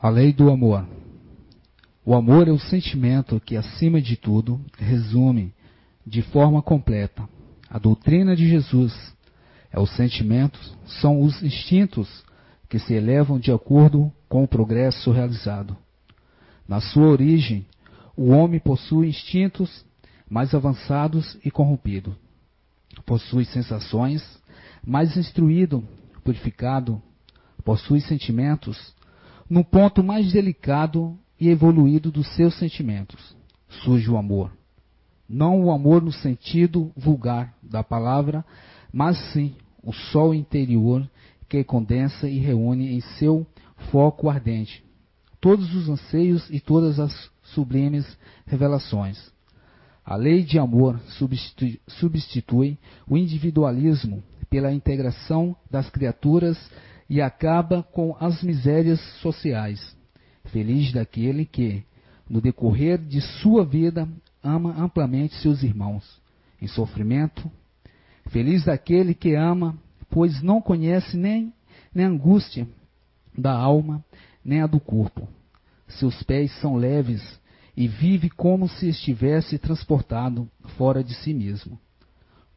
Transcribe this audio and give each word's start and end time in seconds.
A 0.00 0.08
lei 0.08 0.32
do 0.32 0.48
amor. 0.48 0.86
O 2.04 2.14
amor 2.14 2.46
é 2.46 2.52
o 2.52 2.58
sentimento 2.58 3.40
que, 3.40 3.56
acima 3.56 4.00
de 4.00 4.16
tudo, 4.16 4.64
resume 4.78 5.52
de 6.06 6.22
forma 6.22 6.62
completa 6.62 7.28
a 7.68 7.80
doutrina 7.80 8.36
de 8.36 8.48
Jesus. 8.48 8.94
É 9.72 9.80
os 9.80 9.90
sentimentos, 9.96 10.72
são 11.00 11.20
os 11.20 11.42
instintos 11.42 12.24
que 12.68 12.78
se 12.78 12.94
elevam 12.94 13.40
de 13.40 13.50
acordo 13.50 14.12
com 14.28 14.44
o 14.44 14.48
progresso 14.48 15.10
realizado. 15.10 15.76
Na 16.66 16.80
sua 16.80 17.08
origem, 17.08 17.66
o 18.16 18.28
homem 18.28 18.60
possui 18.60 19.08
instintos 19.08 19.84
mais 20.30 20.54
avançados 20.54 21.36
e 21.44 21.50
corrompidos. 21.50 22.14
Possui 23.04 23.44
sensações 23.44 24.22
mais 24.86 25.16
instruído, 25.16 25.82
purificado, 26.22 27.02
possui 27.64 28.00
sentimentos 28.00 28.96
no 29.48 29.64
ponto 29.64 30.02
mais 30.02 30.32
delicado 30.32 31.18
e 31.40 31.48
evoluído 31.48 32.10
dos 32.10 32.26
seus 32.34 32.54
sentimentos. 32.58 33.36
Surge 33.84 34.10
o 34.10 34.16
amor. 34.16 34.52
Não 35.28 35.64
o 35.64 35.70
amor 35.70 36.02
no 36.02 36.12
sentido 36.12 36.92
vulgar 36.96 37.54
da 37.62 37.82
palavra, 37.82 38.44
mas 38.92 39.18
sim 39.32 39.54
o 39.82 39.92
sol 39.92 40.34
interior 40.34 41.08
que 41.48 41.62
condensa 41.64 42.28
e 42.28 42.38
reúne 42.38 42.94
em 42.94 43.00
seu 43.00 43.46
foco 43.90 44.28
ardente 44.28 44.84
todos 45.40 45.74
os 45.74 45.88
anseios 45.88 46.48
e 46.50 46.60
todas 46.60 46.98
as 46.98 47.30
sublimes 47.42 48.04
revelações. 48.46 49.32
A 50.04 50.16
lei 50.16 50.42
de 50.42 50.58
amor 50.58 50.98
substitui, 51.18 51.80
substitui 51.86 52.78
o 53.06 53.16
individualismo 53.16 54.22
pela 54.48 54.72
integração 54.72 55.54
das 55.70 55.90
criaturas 55.90 56.58
e 57.08 57.20
acaba 57.20 57.82
com 57.82 58.16
as 58.20 58.42
misérias 58.42 59.00
sociais. 59.20 59.96
Feliz 60.46 60.92
daquele 60.92 61.44
que, 61.44 61.82
no 62.28 62.40
decorrer 62.40 62.98
de 62.98 63.20
sua 63.20 63.64
vida, 63.64 64.08
ama 64.42 64.74
amplamente 64.78 65.34
seus 65.36 65.62
irmãos 65.62 66.20
em 66.60 66.66
sofrimento. 66.66 67.50
Feliz 68.28 68.64
daquele 68.64 69.14
que 69.14 69.34
ama, 69.34 69.78
pois 70.10 70.42
não 70.42 70.60
conhece 70.60 71.16
nem, 71.16 71.52
nem 71.94 72.04
a 72.04 72.08
angústia 72.08 72.68
da 73.36 73.52
alma, 73.52 74.04
nem 74.44 74.60
a 74.60 74.66
do 74.66 74.80
corpo. 74.80 75.28
Seus 75.86 76.22
pés 76.22 76.52
são 76.60 76.76
leves 76.76 77.40
e 77.76 77.88
vive 77.88 78.28
como 78.28 78.68
se 78.68 78.88
estivesse 78.88 79.58
transportado 79.58 80.48
fora 80.76 81.02
de 81.02 81.14
si 81.14 81.32
mesmo. 81.32 81.78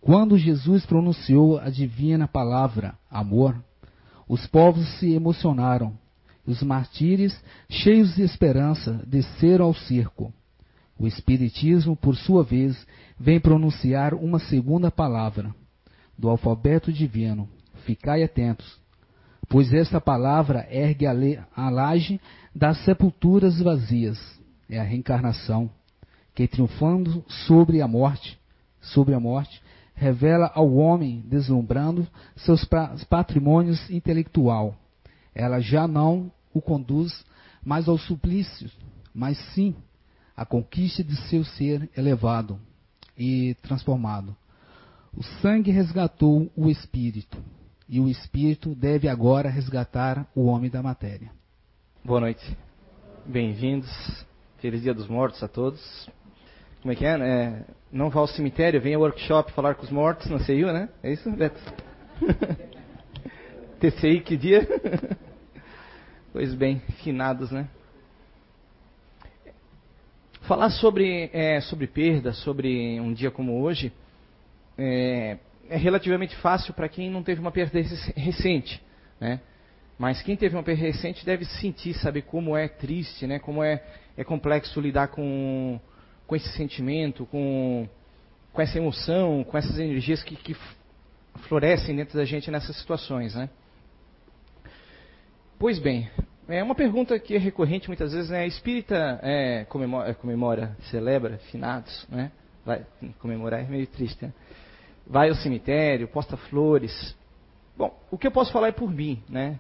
Quando 0.02 0.38
Jesus 0.38 0.86
pronunciou 0.86 1.60
a 1.60 1.70
divina 1.70 2.28
palavra 2.28 2.98
amor, 3.10 3.64
os 4.32 4.48
povos 4.48 4.88
se 4.98 5.12
emocionaram. 5.12 5.92
Os 6.48 6.64
martírios, 6.64 7.38
cheios 7.70 8.16
de 8.16 8.22
esperança, 8.22 9.04
desceram 9.06 9.66
ao 9.66 9.74
circo. 9.74 10.34
O 10.98 11.06
Espiritismo, 11.06 11.98
por 11.98 12.16
sua 12.16 12.42
vez, 12.42 12.88
vem 13.20 13.42
pronunciar 13.42 14.14
uma 14.14 14.40
segunda 14.40 14.90
palavra 14.90 15.54
do 16.18 16.30
alfabeto 16.30 16.94
divino. 16.94 17.50
Ficai 17.84 18.24
atentos, 18.24 18.80
pois 19.50 19.74
esta 19.74 20.00
palavra 20.00 20.66
ergue 20.72 21.06
a 21.06 21.70
laje 21.70 22.18
das 22.56 22.78
sepulturas 22.86 23.59
vazias. 23.59 24.18
É 24.70 24.80
a 24.80 24.84
reencarnação, 24.84 25.70
que 26.34 26.48
triunfando 26.48 27.22
sobre 27.28 27.82
a 27.82 27.88
morte, 27.88 28.40
sobre 28.80 29.14
a 29.14 29.20
morte, 29.20 29.62
revela 29.94 30.52
ao 30.53 30.73
homem, 30.73 31.23
deslumbrando 31.28 32.08
seus 32.36 32.66
patrimônios 33.09 33.89
intelectual. 33.89 34.75
Ela 35.34 35.59
já 35.59 35.88
não 35.88 36.31
o 36.53 36.61
conduz 36.61 37.23
mais 37.64 37.88
ao 37.88 37.97
suplício, 37.97 38.69
mas 39.14 39.38
sim 39.53 39.75
à 40.36 40.45
conquista 40.45 41.03
de 41.03 41.16
seu 41.28 41.44
ser 41.44 41.89
elevado 41.95 42.59
e 43.17 43.56
transformado. 43.62 44.36
O 45.16 45.23
sangue 45.23 45.72
resgatou 45.72 46.50
o 46.56 46.69
espírito, 46.69 47.38
e 47.88 48.00
o 48.00 48.07
espírito 48.07 48.74
deve 48.74 49.07
agora 49.07 49.50
resgatar 49.50 50.25
o 50.34 50.46
homem 50.46 50.69
da 50.69 50.81
matéria. 50.81 51.30
Boa 52.03 52.22
noite. 52.22 52.57
Bem-vindos. 53.25 53.90
Feliz 54.59 54.81
Dia 54.81 54.94
dos 54.94 55.07
Mortos 55.07 55.44
a 55.44 55.47
todos. 55.47 56.09
Como 56.81 56.92
é 56.92 56.96
que 56.96 57.06
é? 57.06 57.12
é? 57.12 57.64
Não 57.92 58.09
vá 58.09 58.22
ao 58.22 58.28
cemitério, 58.28 58.81
venha 58.81 58.97
ao 58.97 59.03
workshop 59.03 59.52
falar 59.52 59.75
com 59.75 59.84
os 59.84 59.92
mortos 59.92 60.28
na 60.31 60.40
CIU, 60.40 60.74
né? 60.74 60.90
É 61.03 61.14
isso, 61.14 61.30
Beto? 61.30 61.59
TCI, 63.80 64.22
que 64.22 64.36
dia? 64.36 64.68
pois 66.34 66.56
bem, 66.56 66.81
finados, 67.03 67.52
né? 67.52 67.68
Falar 70.42 70.72
sobre, 70.72 71.30
é, 71.34 71.62
sobre 71.62 71.86
perda, 71.86 72.34
sobre 72.34 73.00
um 73.00 73.13
dia 73.13 73.30
como 73.30 73.62
hoje, 73.62 73.94
é, 74.75 75.38
é 75.69 75.78
relativamente 75.78 76.36
fácil 76.38 76.74
para 76.74 76.90
quem 76.90 77.12
não 77.12 77.22
teve 77.22 77.40
uma 77.40 77.52
perda 77.52 77.80
recente, 78.16 78.81
né? 79.19 79.40
Mas 80.00 80.24
quem 80.24 80.36
teve 80.36 80.56
uma 80.56 80.63
perda 80.63 80.81
recente 80.81 81.24
deve 81.24 81.46
sentir, 81.46 81.94
saber 81.94 82.24
como 82.24 82.58
é 82.58 82.68
triste, 82.68 83.28
né? 83.28 83.38
Como 83.38 83.63
é, 83.63 83.84
é 84.18 84.24
complexo 84.24 84.81
lidar 84.81 85.09
com 85.09 85.80
com 86.31 86.36
esse 86.38 86.47
sentimento, 86.53 87.25
com, 87.25 87.86
com 88.53 88.62
essa 88.62 88.78
emoção, 88.78 89.44
com 89.44 89.58
essas 89.58 89.78
energias 89.78 90.24
que, 90.24 90.34
que 90.38 90.56
florescem 91.50 91.94
dentro 91.94 92.18
da 92.18 92.24
gente 92.24 92.50
nessas 92.50 92.78
situações, 92.78 93.36
né? 93.36 93.50
Pois 95.59 95.78
bem, 95.78 96.09
é 96.47 96.64
uma 96.64 96.74
pergunta 96.74 97.19
que 97.19 97.36
é 97.36 97.38
recorrente 97.38 97.90
muitas 97.90 98.14
vezes, 98.14 98.30
né? 98.30 98.47
Espírita 98.47 99.19
é, 99.22 99.66
comemora, 99.66 100.14
comemora, 100.14 100.78
celebra 100.90 101.38
finados, 101.52 102.08
né? 102.08 102.31
Vai 102.66 102.86
comemorar 103.19 103.59
é 103.59 103.63
meio 103.63 103.88
triste, 103.88 104.24
né? 104.24 104.31
Vai 105.06 105.28
ao 105.28 105.36
cemitério, 105.36 106.08
posta 106.08 106.38
flores. 106.38 107.13
Bom, 107.75 107.94
o 108.09 108.18
que 108.18 108.25
eu 108.25 108.31
posso 108.31 108.53
falar 108.53 108.69
é 108.69 108.72
por 108.72 108.90
mim, 108.90 109.22
né? 109.28 109.59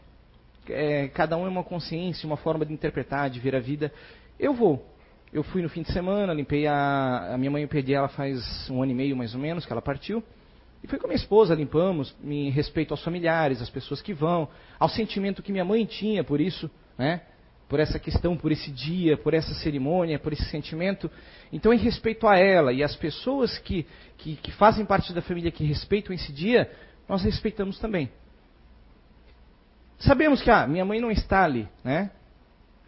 É, 0.69 1.09
cada 1.09 1.35
um 1.35 1.45
é 1.45 1.49
uma 1.49 1.65
consciência, 1.65 2.25
uma 2.25 2.37
forma 2.37 2.65
de 2.65 2.71
interpretar, 2.71 3.29
de 3.29 3.41
ver 3.41 3.57
a 3.57 3.59
vida. 3.59 3.91
Eu 4.39 4.53
vou, 4.53 4.81
eu 5.33 5.43
fui 5.43 5.61
no 5.61 5.69
fim 5.69 5.81
de 5.81 5.91
semana, 5.93 6.33
limpei 6.33 6.67
a. 6.67 7.33
A 7.33 7.37
minha 7.37 7.49
mãe 7.49 7.61
eu 7.61 7.67
perdi 7.67 7.93
ela 7.93 8.09
faz 8.09 8.69
um 8.69 8.81
ano 8.83 8.91
e 8.91 8.95
meio 8.95 9.15
mais 9.15 9.33
ou 9.33 9.39
menos, 9.39 9.65
que 9.65 9.71
ela 9.71 9.81
partiu. 9.81 10.21
E 10.83 10.87
fui 10.87 10.97
com 10.97 11.05
a 11.05 11.09
minha 11.09 11.17
esposa, 11.17 11.55
limpamos, 11.55 12.13
me 12.21 12.49
respeito 12.49 12.91
aos 12.91 13.03
familiares, 13.03 13.61
às 13.61 13.69
pessoas 13.69 14.01
que 14.01 14.13
vão, 14.13 14.49
ao 14.79 14.89
sentimento 14.89 15.41
que 15.41 15.51
minha 15.51 15.63
mãe 15.63 15.85
tinha 15.85 16.23
por 16.23 16.41
isso, 16.41 16.69
né? 16.97 17.21
Por 17.69 17.79
essa 17.79 17.97
questão, 17.97 18.35
por 18.35 18.51
esse 18.51 18.69
dia, 18.71 19.15
por 19.15 19.33
essa 19.33 19.53
cerimônia, 19.53 20.19
por 20.19 20.33
esse 20.33 20.43
sentimento. 20.45 21.09
Então, 21.53 21.71
em 21.71 21.77
respeito 21.77 22.27
a 22.27 22.37
ela 22.37 22.73
e 22.73 22.83
às 22.83 22.95
pessoas 22.95 23.57
que, 23.59 23.85
que, 24.17 24.35
que 24.35 24.51
fazem 24.51 24.85
parte 24.85 25.13
da 25.13 25.21
família 25.21 25.51
que 25.51 25.63
respeitam 25.63 26.13
esse 26.13 26.33
dia, 26.33 26.69
nós 27.07 27.23
respeitamos 27.23 27.79
também. 27.79 28.11
Sabemos 29.99 30.41
que, 30.41 30.49
ah, 30.49 30.67
minha 30.67 30.83
mãe 30.83 30.99
não 30.99 31.11
está 31.11 31.45
ali, 31.45 31.69
né? 31.83 32.11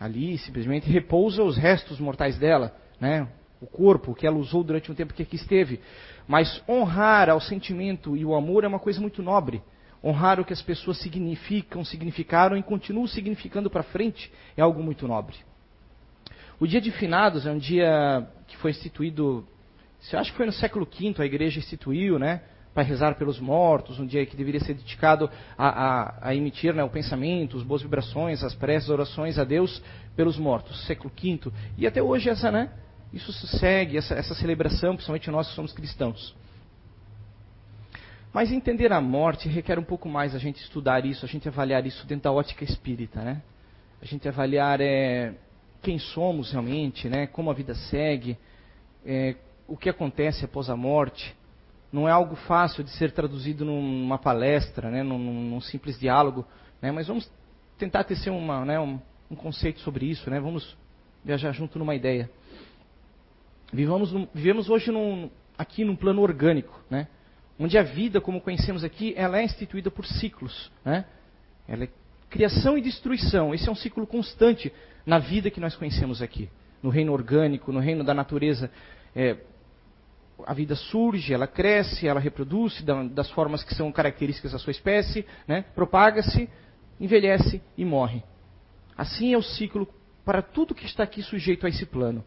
Ali 0.03 0.37
simplesmente 0.37 0.89
repousa 0.89 1.41
os 1.41 1.55
restos 1.55 1.97
mortais 1.97 2.37
dela, 2.37 2.75
né? 2.99 3.25
o 3.61 3.65
corpo 3.65 4.13
que 4.13 4.27
ela 4.27 4.35
usou 4.35 4.61
durante 4.61 4.91
um 4.91 4.95
tempo 4.95 5.13
que 5.13 5.23
aqui 5.23 5.37
esteve. 5.37 5.79
Mas 6.27 6.61
honrar 6.67 7.29
ao 7.29 7.39
sentimento 7.39 8.17
e 8.17 8.25
o 8.25 8.35
amor 8.35 8.65
é 8.65 8.67
uma 8.67 8.79
coisa 8.79 8.99
muito 8.99 9.23
nobre. 9.23 9.63
Honrar 10.03 10.41
o 10.41 10.43
que 10.43 10.51
as 10.51 10.61
pessoas 10.61 10.97
significam, 10.97 11.85
significaram 11.85 12.57
e 12.57 12.61
continuam 12.61 13.07
significando 13.07 13.69
para 13.69 13.81
frente 13.81 14.29
é 14.57 14.61
algo 14.61 14.83
muito 14.83 15.07
nobre. 15.07 15.37
O 16.59 16.67
dia 16.67 16.81
de 16.81 16.91
finados 16.91 17.45
é 17.45 17.51
um 17.51 17.57
dia 17.57 18.27
que 18.45 18.57
foi 18.57 18.71
instituído, 18.71 19.47
eu 20.11 20.19
acho 20.19 20.31
que 20.31 20.37
foi 20.37 20.45
no 20.45 20.51
século 20.51 20.85
V, 20.85 21.15
a 21.17 21.25
igreja 21.25 21.59
instituiu, 21.59 22.19
né? 22.19 22.41
Para 22.73 22.84
rezar 22.84 23.16
pelos 23.16 23.39
mortos, 23.39 24.00
um 24.00 24.06
dia 24.06 24.25
que 24.25 24.35
deveria 24.35 24.59
ser 24.59 24.73
dedicado 24.73 25.29
a, 25.57 25.67
a, 25.67 26.29
a 26.29 26.35
emitir 26.35 26.73
né, 26.73 26.84
o 26.84 26.89
pensamento, 26.89 27.57
as 27.57 27.63
boas 27.63 27.84
vibrações, 27.84 28.44
as 28.44 28.56
preces, 28.56 28.89
orações 28.89 29.38
a 29.38 29.44
Deus 29.44 29.81
pelos 30.16 30.38
mortos, 30.38 30.86
século 30.88 31.12
V. 31.15 31.51
E 31.77 31.86
até 31.86 32.01
hoje 32.01 32.30
essa, 32.30 32.51
né, 32.51 32.71
isso 33.12 33.31
segue, 33.31 33.97
essa, 33.97 34.15
essa 34.15 34.33
celebração, 34.33 34.95
principalmente 34.95 35.30
nós 35.30 35.50
que 35.50 35.56
somos 35.56 35.71
cristãos. 35.71 36.36
Mas 38.33 38.51
entender 38.51 38.92
a 38.92 39.00
morte 39.00 39.47
requer 39.47 39.77
um 39.77 39.83
pouco 39.83 40.09
mais 40.09 40.33
a 40.33 40.39
gente 40.39 40.57
estudar 40.57 41.06
isso, 41.06 41.24
a 41.24 41.30
gente 41.30 41.47
avaliar 41.47 41.86
isso 41.86 42.07
dentro 42.07 42.24
da 42.24 42.31
ótica 42.31 42.63
espírita, 42.63 43.21
né? 43.21 43.44
A 44.01 44.06
gente 44.06 44.27
avaliar 44.27 44.81
é, 44.81 45.36
quem 45.83 46.00
somos 46.00 46.51
realmente, 46.51 47.07
né? 47.07 47.27
Como 47.27 47.51
a 47.51 47.53
vida 47.53 47.75
segue, 47.75 48.36
é, 49.06 49.36
o 49.68 49.77
que 49.77 49.88
acontece 49.88 50.44
após 50.44 50.68
a 50.68 50.75
morte 50.75 51.36
não 51.94 52.10
é 52.10 52.12
algo 52.12 52.36
fácil 52.36 52.84
de 52.84 52.90
ser 52.90 53.12
traduzido 53.12 53.63
numa 53.63 54.18
palestra, 54.18 54.90
né, 54.90 55.04
num, 55.04 55.19
num 55.19 55.62
simples 55.62 56.00
diálogo, 56.00 56.44
né, 56.81 56.92
mas 56.92 57.07
vamos 57.07 57.31
tentar 57.78 58.04
tecer 58.04 58.31
uma, 58.31 58.66
né, 58.66 58.80
um, 58.80 59.00
um, 59.30 59.36
conceito 59.36 59.80
sobre 59.81 60.07
isso, 60.07 60.28
né, 60.28 60.40
vamos 60.40 60.75
viajar 61.24 61.51
junto 61.51 61.78
numa 61.78 61.94
ideia. 61.94 62.30
Vivamos, 63.72 64.12
vivemos 64.34 64.72
hoje 64.72 64.92
num, 64.92 65.30
aqui 65.56 65.86
num 65.86 65.95
plano 65.95 66.24
orgânico, 66.24 66.81
né, 66.90 67.07
onde 67.60 67.78
a 67.78 67.84
vida, 67.84 68.19
como 68.19 68.42
conhecemos 68.42 68.84
aqui, 68.84 69.13
ela 69.16 69.38
é 69.38 69.44
instituída 69.44 69.92
por 69.92 70.06
ciclos. 70.07 70.72
Né, 70.84 71.06
ela 71.68 71.84
é 71.84 71.90
criação 72.28 72.75
e 72.75 72.81
destruição. 72.81 73.54
Esse 73.54 73.69
é 73.69 73.72
um 73.72 73.75
ciclo 73.75 74.07
constante 74.07 74.74
na 75.06 75.19
vida 75.19 75.51
que 75.51 75.60
nós 75.60 75.75
conhecemos 75.75 76.19
aqui. 76.19 76.50
No 76.81 76.90
reino 76.90 77.13
orgânico, 77.13 77.72
no 77.72 77.80
reino 77.80 78.04
da 78.04 78.13
natureza. 78.13 78.72
É, 79.16 79.38
a 80.45 80.53
vida 80.53 80.75
surge, 80.75 81.33
ela 81.33 81.47
cresce, 81.47 82.07
ela 82.07 82.19
reproduz 82.19 82.81
das 83.12 83.30
formas 83.31 83.63
que 83.63 83.75
são 83.75 83.91
características 83.91 84.51
da 84.51 84.59
sua 84.59 84.71
espécie, 84.71 85.25
né? 85.47 85.63
propaga-se, 85.75 86.50
envelhece 87.00 87.62
e 87.77 87.85
morre. 87.85 88.24
Assim 88.97 89.33
é 89.33 89.38
o 89.38 89.44
ciclo 89.44 89.88
para 90.25 90.41
tudo 90.41 90.75
que 90.75 90.85
está 90.85 91.03
aqui 91.03 91.21
sujeito 91.21 91.65
a 91.65 91.69
esse 91.69 91.85
plano. 91.85 92.24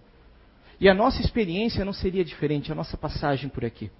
E 0.79 0.89
a 0.89 0.95
nossa 0.95 1.21
experiência 1.21 1.85
não 1.85 1.93
seria 1.93 2.25
diferente, 2.25 2.71
a 2.71 2.75
nossa 2.75 2.97
passagem 2.97 3.49
por 3.49 3.65
aqui. 3.65 3.91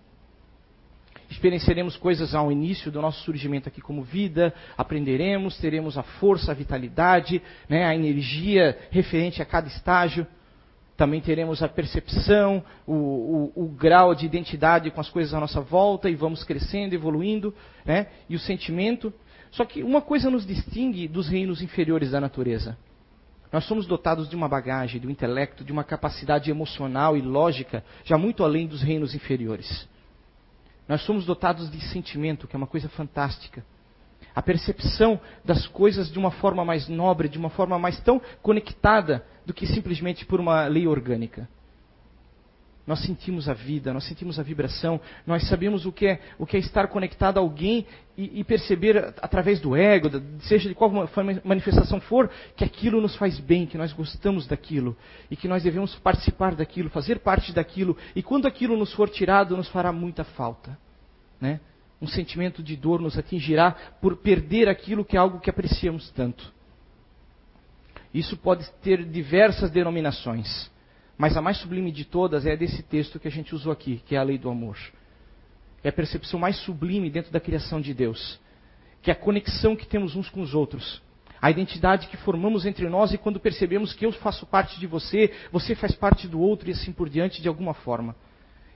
Experienciaremos 1.31 1.97
coisas 1.97 2.35
ao 2.35 2.53
início 2.53 2.91
do 2.91 3.01
nosso 3.01 3.25
surgimento 3.25 3.69
aqui 3.69 3.81
como 3.81 4.03
vida, 4.03 4.55
aprenderemos, 4.77 5.59
teremos 5.59 5.99
a 5.99 6.03
força, 6.03 6.53
a 6.53 6.55
vitalidade, 6.55 7.43
né, 7.69 7.85
a 7.85 7.95
energia 7.95 8.79
referente 8.91 9.43
a 9.43 9.45
cada 9.45 9.67
estágio. 9.67 10.27
Também 10.97 11.21
teremos 11.21 11.63
a 11.63 11.69
percepção, 11.69 12.65
o, 12.87 12.95
o, 12.95 13.53
o, 13.65 13.69
grau 13.69 14.15
de 14.15 14.25
identidade 14.25 14.91
com 14.91 15.01
as 15.01 15.11
coisas 15.11 15.35
à 15.35 15.41
nossa 15.41 15.61
volta 15.61 16.09
e 16.09 16.15
vamos 16.15 16.43
crescendo, 16.43 16.95
evoluindo, 16.95 17.55
né? 17.85 18.07
e 18.29 18.35
o 18.35 18.39
sentimento. 18.39 19.13
Só 19.51 19.65
que 19.67 19.83
uma 19.83 20.01
coisa 20.01 20.31
nos 20.31 20.47
distingue 20.47 21.07
dos 21.07 21.29
reinos 21.29 21.61
inferiores 21.61 22.13
da 22.13 22.21
natureza. 22.21 22.79
Nós 23.53 23.65
somos 23.65 23.87
dotados 23.87 24.29
de 24.29 24.35
uma 24.35 24.49
bagagem, 24.49 25.01
de 25.01 25.07
um 25.07 25.11
intelecto, 25.11 25.63
de 25.63 25.71
uma 25.71 25.85
capacidade 25.85 26.51
emocional 26.51 27.17
e 27.17 27.21
lógica 27.21 27.85
já 28.03 28.17
muito 28.17 28.43
além 28.43 28.67
dos 28.67 28.83
reinos 28.83 29.15
inferiores. 29.15 29.87
Nós 30.89 31.03
somos 31.03 31.27
dotados 31.27 31.71
de 31.71 31.81
sentimento, 31.89 32.47
que 32.47 32.57
é 32.57 32.59
uma 32.59 32.67
coisa 32.67 32.89
fantástica. 32.89 33.65
A 34.35 34.43
percepção 34.43 35.21
das 35.45 35.67
coisas 35.67 36.11
de 36.11 36.19
uma 36.19 36.31
forma 36.31 36.65
mais 36.65 36.89
nobre, 36.89 37.29
de 37.29 37.39
uma 37.39 37.51
forma 37.51 37.79
mais 37.79 38.01
tão 38.01 38.21
conectada 38.43 39.25
do 39.47 39.55
que 39.55 39.67
simplesmente 39.67 40.27
por 40.27 40.41
uma 40.41 40.67
lei 40.67 40.87
orgânica. 40.87 41.49
Nós 42.87 43.01
sentimos 43.01 43.49
a 43.49 43.53
vida, 43.53 43.93
nós 43.93 44.05
sentimos 44.05 44.39
a 44.39 44.45
vibração, 44.45 45.01
nós 45.27 45.49
sabemos 45.49 45.85
o 45.87 45.93
que 45.93 46.07
é, 46.07 46.21
o 46.39 46.47
que 46.47 46.57
é 46.57 46.61
estar 46.61 46.87
conectado 46.87 47.39
a 47.39 47.41
alguém 47.41 47.85
e, 48.17 48.41
e 48.41 48.45
perceber 48.45 49.13
através 49.21 49.59
do 49.59 49.75
ego, 49.75 50.09
seja 50.43 50.69
de 50.69 50.75
qual 50.75 50.93
manifestação 51.45 52.01
for, 52.01 52.31
que 52.57 52.63
aquilo 52.63 53.01
nos 53.01 53.17
faz 53.17 53.41
bem, 53.41 53.67
que 53.67 53.77
nós 53.77 53.93
gostamos 53.93 54.47
daquilo 54.47 54.97
e 55.29 55.35
que 55.35 55.49
nós 55.49 55.65
devemos 55.65 55.97
participar 55.97 56.55
daquilo, 56.55 56.89
fazer 56.89 57.19
parte 57.19 57.53
daquilo. 57.53 57.97
E 58.15 58.23
quando 58.23 58.47
aquilo 58.47 58.77
nos 58.77 58.93
for 58.93 59.09
tirado, 59.09 59.57
nos 59.57 59.69
fará 59.69 59.91
muita 59.91 60.23
falta. 60.23 60.79
Né? 61.41 61.59
Um 62.01 62.07
sentimento 62.07 62.63
de 62.63 62.77
dor 62.77 63.01
nos 63.01 63.19
atingirá 63.19 63.73
por 64.01 64.17
perder 64.19 64.69
aquilo 64.69 65.05
que 65.05 65.17
é 65.17 65.19
algo 65.19 65.41
que 65.41 65.51
apreciamos 65.51 66.09
tanto. 66.11 66.55
Isso 68.17 68.35
pode 68.35 68.67
ter 68.83 69.05
diversas 69.05 69.71
denominações. 69.71 70.71
Mas 71.19 71.37
a 71.37 71.43
mais 71.43 71.59
sublime 71.59 71.93
de 71.93 72.07
todas 72.07 72.47
é 72.47 72.57
desse 72.57 72.83
texto 72.83 73.21
que 73.21 73.29
a 73.29 73.31
gente 73.31 73.55
usou 73.55 73.71
aqui, 73.71 74.03
que 74.07 74.17
é 74.17 74.19
a 74.19 74.23
lei 74.23 74.39
do 74.39 74.49
amor. 74.49 74.79
É 75.85 75.91
a 75.91 75.93
percepção 75.93 76.41
mais 76.41 76.57
sublime 76.61 77.11
dentro 77.11 77.31
da 77.31 77.39
criação 77.39 77.79
de 77.79 77.93
Deus, 77.93 78.41
que 79.03 79.11
é 79.11 79.13
a 79.13 79.17
conexão 79.17 79.77
que 79.77 79.87
temos 79.87 80.17
uns 80.17 80.31
com 80.31 80.41
os 80.41 80.55
outros. 80.55 81.03
A 81.43 81.51
identidade 81.51 82.07
que 82.07 82.17
formamos 82.17 82.65
entre 82.65 82.89
nós 82.89 83.13
e 83.13 83.19
quando 83.19 83.39
percebemos 83.39 83.93
que 83.93 84.07
eu 84.07 84.13
faço 84.13 84.47
parte 84.47 84.81
de 84.81 84.87
você, 84.87 85.31
você 85.53 85.75
faz 85.75 85.95
parte 85.95 86.27
do 86.27 86.41
outro 86.41 86.71
e 86.71 86.73
assim 86.73 86.93
por 86.93 87.11
diante 87.11 87.43
de 87.43 87.49
alguma 87.49 87.75
forma. 87.75 88.17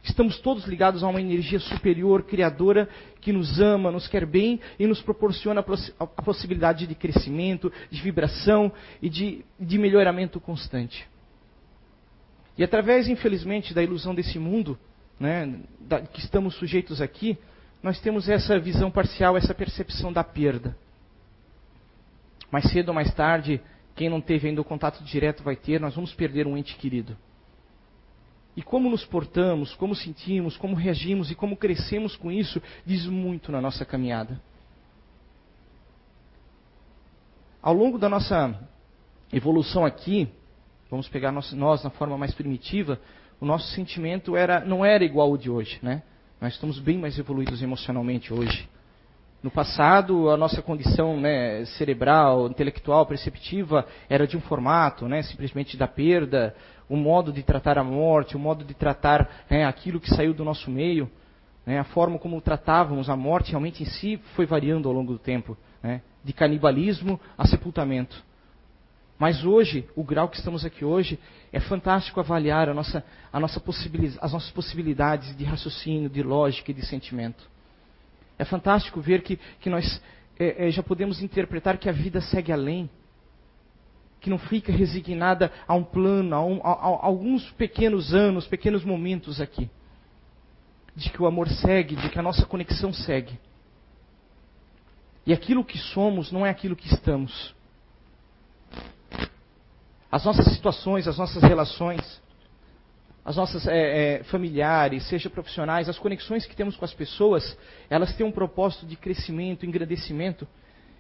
Estamos 0.03 0.39
todos 0.39 0.65
ligados 0.65 1.03
a 1.03 1.09
uma 1.09 1.21
energia 1.21 1.61
superior, 1.61 2.23
criadora, 2.23 2.89
que 3.21 3.33
nos 3.33 3.61
ama, 3.61 3.91
nos 3.91 4.09
quer 4.09 4.25
bem 4.25 4.59
e 4.79 4.87
nos 4.87 5.03
proporciona 5.03 5.65
a 5.99 6.23
possibilidade 6.23 6.87
de 6.87 6.95
crescimento, 6.95 7.71
de 7.91 8.01
vibração 8.01 8.73
e 9.03 9.11
de, 9.11 9.45
de 9.59 9.79
melhoramento 9.79 10.41
constante. 10.41 11.07
E 12.57 12.65
através, 12.65 13.09
infelizmente, 13.09 13.75
da 13.75 13.83
ilusão 13.83 14.15
desse 14.15 14.39
mundo, 14.39 14.79
né, 15.19 15.61
da, 15.81 16.01
que 16.01 16.21
estamos 16.21 16.55
sujeitos 16.55 17.03
aqui, 17.03 17.39
nós 17.83 18.01
temos 18.01 18.29
essa 18.29 18.59
visão 18.59 18.91
parcial, 18.91 19.37
essa 19.37 19.55
percepção 19.55 20.13
da 20.13 20.25
perda. 20.25 20.77
Mais 22.51 22.71
cedo 22.71 22.89
ou 22.89 22.95
mais 22.95 23.13
tarde, 23.15 23.61
quem 23.95 24.09
não 24.09 24.21
teve 24.21 24.49
ainda 24.49 24.61
o 24.61 24.65
contato 24.65 25.05
direto 25.05 25.43
vai 25.43 25.57
ter, 25.57 25.79
nós 25.79 25.95
vamos 25.95 26.13
perder 26.15 26.47
um 26.47 26.57
ente 26.57 26.75
querido. 26.77 27.17
E 28.61 28.63
como 28.63 28.91
nos 28.91 29.07
portamos, 29.07 29.75
como 29.75 29.95
sentimos, 29.95 30.55
como 30.59 30.75
reagimos 30.75 31.31
e 31.31 31.35
como 31.35 31.57
crescemos 31.57 32.15
com 32.15 32.31
isso, 32.31 32.61
diz 32.85 33.07
muito 33.07 33.51
na 33.51 33.59
nossa 33.59 33.87
caminhada. 33.87 34.39
Ao 37.63 37.73
longo 37.73 37.99
da 37.99 38.07
nossa 38.07 38.69
evolução 39.33 39.83
aqui, 39.83 40.29
vamos 40.91 41.09
pegar 41.09 41.33
nós, 41.33 41.51
nós, 41.55 41.83
na 41.83 41.89
forma 41.89 42.19
mais 42.19 42.35
primitiva, 42.35 43.01
o 43.41 43.47
nosso 43.47 43.67
sentimento 43.69 44.37
era, 44.37 44.61
não 44.61 44.85
era 44.85 45.03
igual 45.03 45.31
ao 45.31 45.39
de 45.39 45.49
hoje, 45.49 45.79
né? 45.81 46.03
Nós 46.39 46.53
estamos 46.53 46.79
bem 46.79 46.99
mais 46.99 47.19
evoluídos 47.19 47.63
emocionalmente 47.63 48.31
hoje. 48.31 48.69
No 49.43 49.51
passado, 49.51 50.29
a 50.29 50.37
nossa 50.37 50.61
condição 50.61 51.19
né, 51.19 51.65
cerebral, 51.65 52.47
intelectual, 52.49 53.07
perceptiva 53.07 53.87
era 54.09 54.27
de 54.27 54.37
um 54.37 54.41
formato, 54.41 55.09
né, 55.09 55.23
simplesmente 55.23 55.79
da 55.79 55.89
perda, 55.89 56.55
o 56.91 56.97
modo 56.97 57.33
de 57.33 57.43
tratar 57.43 57.79
a 57.79 57.85
morte, 57.85 58.37
o 58.37 58.39
modo 58.39 58.65
de 58.65 58.75
tratar 58.75 59.47
né, 59.49 59.65
aquilo 59.65 59.99
que 59.99 60.15
saiu 60.15 60.35
do 60.35 60.45
nosso 60.45 60.71
meio. 60.71 61.11
Né, 61.65 61.79
a 61.79 61.85
forma 61.85 62.19
como 62.19 62.39
tratávamos 62.41 63.09
a 63.09 63.17
morte 63.17 63.53
realmente 63.53 63.83
em 63.83 63.87
si 63.87 64.19
foi 64.35 64.45
variando 64.45 64.89
ao 64.89 64.95
longo 64.95 65.15
do 65.15 65.19
tempo, 65.19 65.57
né, 65.83 66.03
de 66.23 66.35
canibalismo 66.35 67.19
a 67.39 67.47
sepultamento. 67.47 68.23
Mas 69.19 69.45
hoje, 69.45 69.89
o 69.97 70.05
grau 70.05 70.29
que 70.29 70.37
estamos 70.37 70.67
aqui 70.67 70.85
hoje, 70.85 71.19
é 71.51 71.61
fantástico 71.61 72.21
avaliar 72.21 72.69
a 72.69 72.75
nossa, 72.75 73.03
a 73.33 73.41
nossa 73.41 73.63
as 74.21 74.33
nossas 74.33 74.51
possibilidades 74.51 75.35
de 75.35 75.45
raciocínio, 75.45 76.11
de 76.11 76.23
lógica 76.23 76.71
e 76.71 76.75
de 76.75 76.85
sentimento. 76.85 77.49
É 78.41 78.45
fantástico 78.45 79.01
ver 79.01 79.23
que, 79.23 79.37
que 79.61 79.69
nós 79.69 80.01
é, 80.39 80.69
é, 80.69 80.71
já 80.71 80.83
podemos 80.83 81.21
interpretar 81.21 81.77
que 81.77 81.89
a 81.89 81.93
vida 81.93 82.21
segue 82.21 82.51
além, 82.51 82.89
que 84.21 84.31
não 84.31 84.39
fica 84.39 84.73
resignada 84.73 85.53
a 85.69 85.75
um 85.75 85.85
plano, 85.85 86.35
a, 86.35 86.43
um, 86.43 86.61
a, 86.65 86.71
a 86.71 87.07
alguns 87.07 87.51
pequenos 87.53 88.15
anos, 88.15 88.47
pequenos 88.47 88.83
momentos 88.85 89.41
aqui. 89.41 89.69
De 90.97 91.11
que 91.11 91.23
o 91.23 91.27
amor 91.27 91.49
segue, 91.49 91.95
de 91.95 92.09
que 92.09 92.19
a 92.19 92.23
nossa 92.23 92.47
conexão 92.47 92.93
segue. 92.93 93.39
E 95.27 95.33
aquilo 95.33 95.65
que 95.65 95.77
somos 95.77 96.33
não 96.33 96.47
é 96.47 96.51
aquilo 96.51 96.75
que 96.75 96.89
estamos 96.89 97.55
as 100.11 100.25
nossas 100.25 100.53
situações, 100.53 101.07
as 101.07 101.19
nossas 101.19 101.43
relações, 101.43 102.21
as 103.25 103.37
nossas 103.37 103.67
é, 103.67 104.19
é, 104.19 104.23
familiares, 104.25 105.07
seja 105.09 105.29
profissionais, 105.29 105.89
as 105.89 105.99
conexões 105.99 106.47
que 106.47 106.57
temos 106.57 106.77
com 106.77 106.85
as 106.85 106.95
pessoas, 106.95 107.57
elas 107.89 108.15
têm 108.15 108.27
um 108.27 108.33
propósito 108.33 108.87
de 108.87 108.97
crescimento, 108.97 109.67
engrandecimento. 109.67 110.49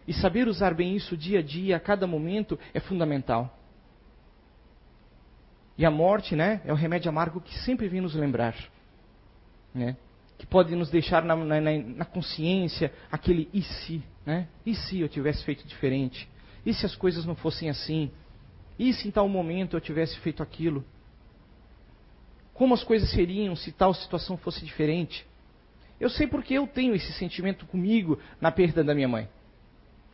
E 0.07 0.13
saber 0.13 0.47
usar 0.49 0.75
bem 0.75 0.95
isso 0.95 1.17
dia 1.17 1.39
a 1.39 1.43
dia, 1.43 1.77
a 1.77 1.81
cada 1.81 2.07
momento, 2.07 2.59
é 2.75 2.81
fundamental. 2.81 3.57
E 5.79 5.87
a 5.87 5.91
morte, 5.91 6.37
né, 6.37 6.61
é 6.65 6.73
o 6.73 6.77
remédio 6.77 7.09
amargo 7.09 7.41
que 7.41 7.59
sempre 7.61 7.89
vem 7.89 8.03
nos 8.03 8.15
lembrar. 8.15 8.55
Né? 9.75 9.97
Que 10.37 10.47
pode 10.47 10.75
nos 10.75 10.91
deixar 10.91 11.25
na, 11.25 11.35
na, 11.35 11.61
na 11.61 12.05
consciência 12.05 12.93
aquele 13.11 13.49
e 13.53 13.63
se, 13.63 14.03
né? 14.27 14.49
E 14.65 14.75
se 14.75 15.01
eu 15.01 15.09
tivesse 15.09 15.45
feito 15.45 15.67
diferente? 15.67 16.29
E 16.67 16.75
se 16.75 16.85
as 16.85 16.95
coisas 16.95 17.25
não 17.25 17.35
fossem 17.35 17.71
assim? 17.71 18.11
E 18.79 18.93
se 18.93 19.09
em 19.09 19.11
tal 19.11 19.29
momento 19.29 19.77
eu 19.77 19.81
tivesse 19.81 20.19
feito 20.21 20.43
aquilo? 20.43 20.85
Como 22.61 22.75
as 22.75 22.85
coisas 22.85 23.11
seriam 23.13 23.57
se 23.57 23.73
tal 23.73 23.95
situação 23.95 24.37
fosse 24.37 24.63
diferente? 24.63 25.27
Eu 25.99 26.11
sei 26.11 26.27
porque 26.27 26.53
eu 26.53 26.67
tenho 26.67 26.95
esse 26.95 27.11
sentimento 27.15 27.65
comigo 27.65 28.19
na 28.39 28.53
perda 28.53 28.85
da 28.85 28.95
minha 28.95 29.09
mãe. 29.09 29.31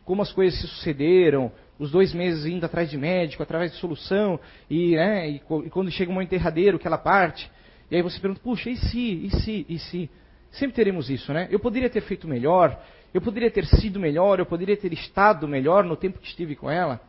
Como 0.05 0.21
as 0.21 0.31
coisas 0.31 0.57
se 0.57 0.65
sucederam, 0.65 1.51
os 1.77 1.91
dois 1.91 2.13
meses 2.13 2.45
indo 2.45 2.65
atrás 2.65 2.89
de 2.89 2.97
médico, 2.97 3.43
através 3.43 3.73
de 3.73 3.77
solução, 3.79 4.39
e, 4.69 4.95
né, 4.95 5.29
e, 5.29 5.35
e 5.35 5.69
quando 5.69 5.91
chega 5.91 6.09
um 6.09 6.21
enterradeiro 6.21 6.79
que 6.79 6.87
ela 6.87 6.97
parte, 6.97 7.51
e 7.91 7.97
aí 7.97 8.01
você 8.01 8.17
pergunta, 8.17 8.39
puxa, 8.41 8.69
e 8.69 8.77
se, 8.77 9.25
e 9.25 9.29
se, 9.41 9.65
e 9.67 9.77
se? 9.77 10.09
Sempre 10.49 10.73
teremos 10.73 11.09
isso, 11.09 11.33
né? 11.33 11.49
Eu 11.51 11.59
poderia 11.59 11.89
ter 11.89 11.99
feito 11.99 12.29
melhor, 12.29 12.81
eu 13.13 13.19
poderia 13.19 13.51
ter 13.51 13.65
sido 13.65 13.99
melhor, 13.99 14.39
eu 14.39 14.45
poderia 14.45 14.77
ter 14.77 14.93
estado 14.93 15.49
melhor 15.49 15.83
no 15.83 15.97
tempo 15.97 16.17
que 16.17 16.27
estive 16.27 16.55
com 16.55 16.71
ela. 16.71 17.01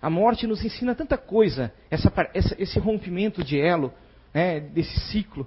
A 0.00 0.08
morte 0.08 0.46
nos 0.46 0.64
ensina 0.64 0.94
tanta 0.94 1.18
coisa, 1.18 1.72
essa, 1.90 2.12
essa, 2.32 2.54
esse 2.60 2.78
rompimento 2.78 3.42
de 3.42 3.60
elo, 3.60 3.92
né, 4.32 4.60
desse 4.60 4.98
ciclo. 5.10 5.46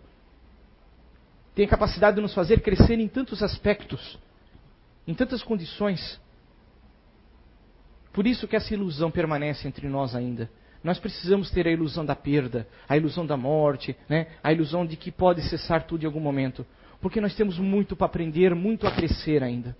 Tem 1.55 1.65
a 1.65 1.69
capacidade 1.69 2.15
de 2.15 2.21
nos 2.21 2.33
fazer 2.33 2.61
crescer 2.61 2.99
em 2.99 3.07
tantos 3.07 3.41
aspectos, 3.41 4.19
em 5.07 5.13
tantas 5.13 5.41
condições. 5.41 6.19
Por 8.11 8.27
isso 8.27 8.47
que 8.47 8.55
essa 8.55 8.73
ilusão 8.73 9.09
permanece 9.09 9.67
entre 9.67 9.87
nós 9.87 10.15
ainda. 10.15 10.49
Nós 10.83 10.99
precisamos 10.99 11.49
ter 11.51 11.67
a 11.67 11.71
ilusão 11.71 12.03
da 12.03 12.15
perda, 12.15 12.67
a 12.89 12.97
ilusão 12.97 13.25
da 13.25 13.37
morte, 13.37 13.95
né, 14.09 14.27
a 14.43 14.51
ilusão 14.51 14.85
de 14.85 14.97
que 14.97 15.11
pode 15.11 15.41
cessar 15.43 15.83
tudo 15.83 16.03
em 16.03 16.07
algum 16.07 16.19
momento. 16.19 16.65
Porque 16.99 17.21
nós 17.21 17.35
temos 17.35 17.57
muito 17.57 17.95
para 17.95 18.07
aprender, 18.07 18.53
muito 18.53 18.85
a 18.85 18.91
crescer 18.91 19.43
ainda. 19.43 19.75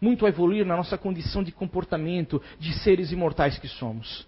Muito 0.00 0.26
a 0.26 0.28
evoluir 0.28 0.64
na 0.66 0.76
nossa 0.76 0.98
condição 0.98 1.42
de 1.42 1.52
comportamento 1.52 2.40
de 2.58 2.72
seres 2.80 3.12
imortais 3.12 3.58
que 3.58 3.68
somos. 3.68 4.26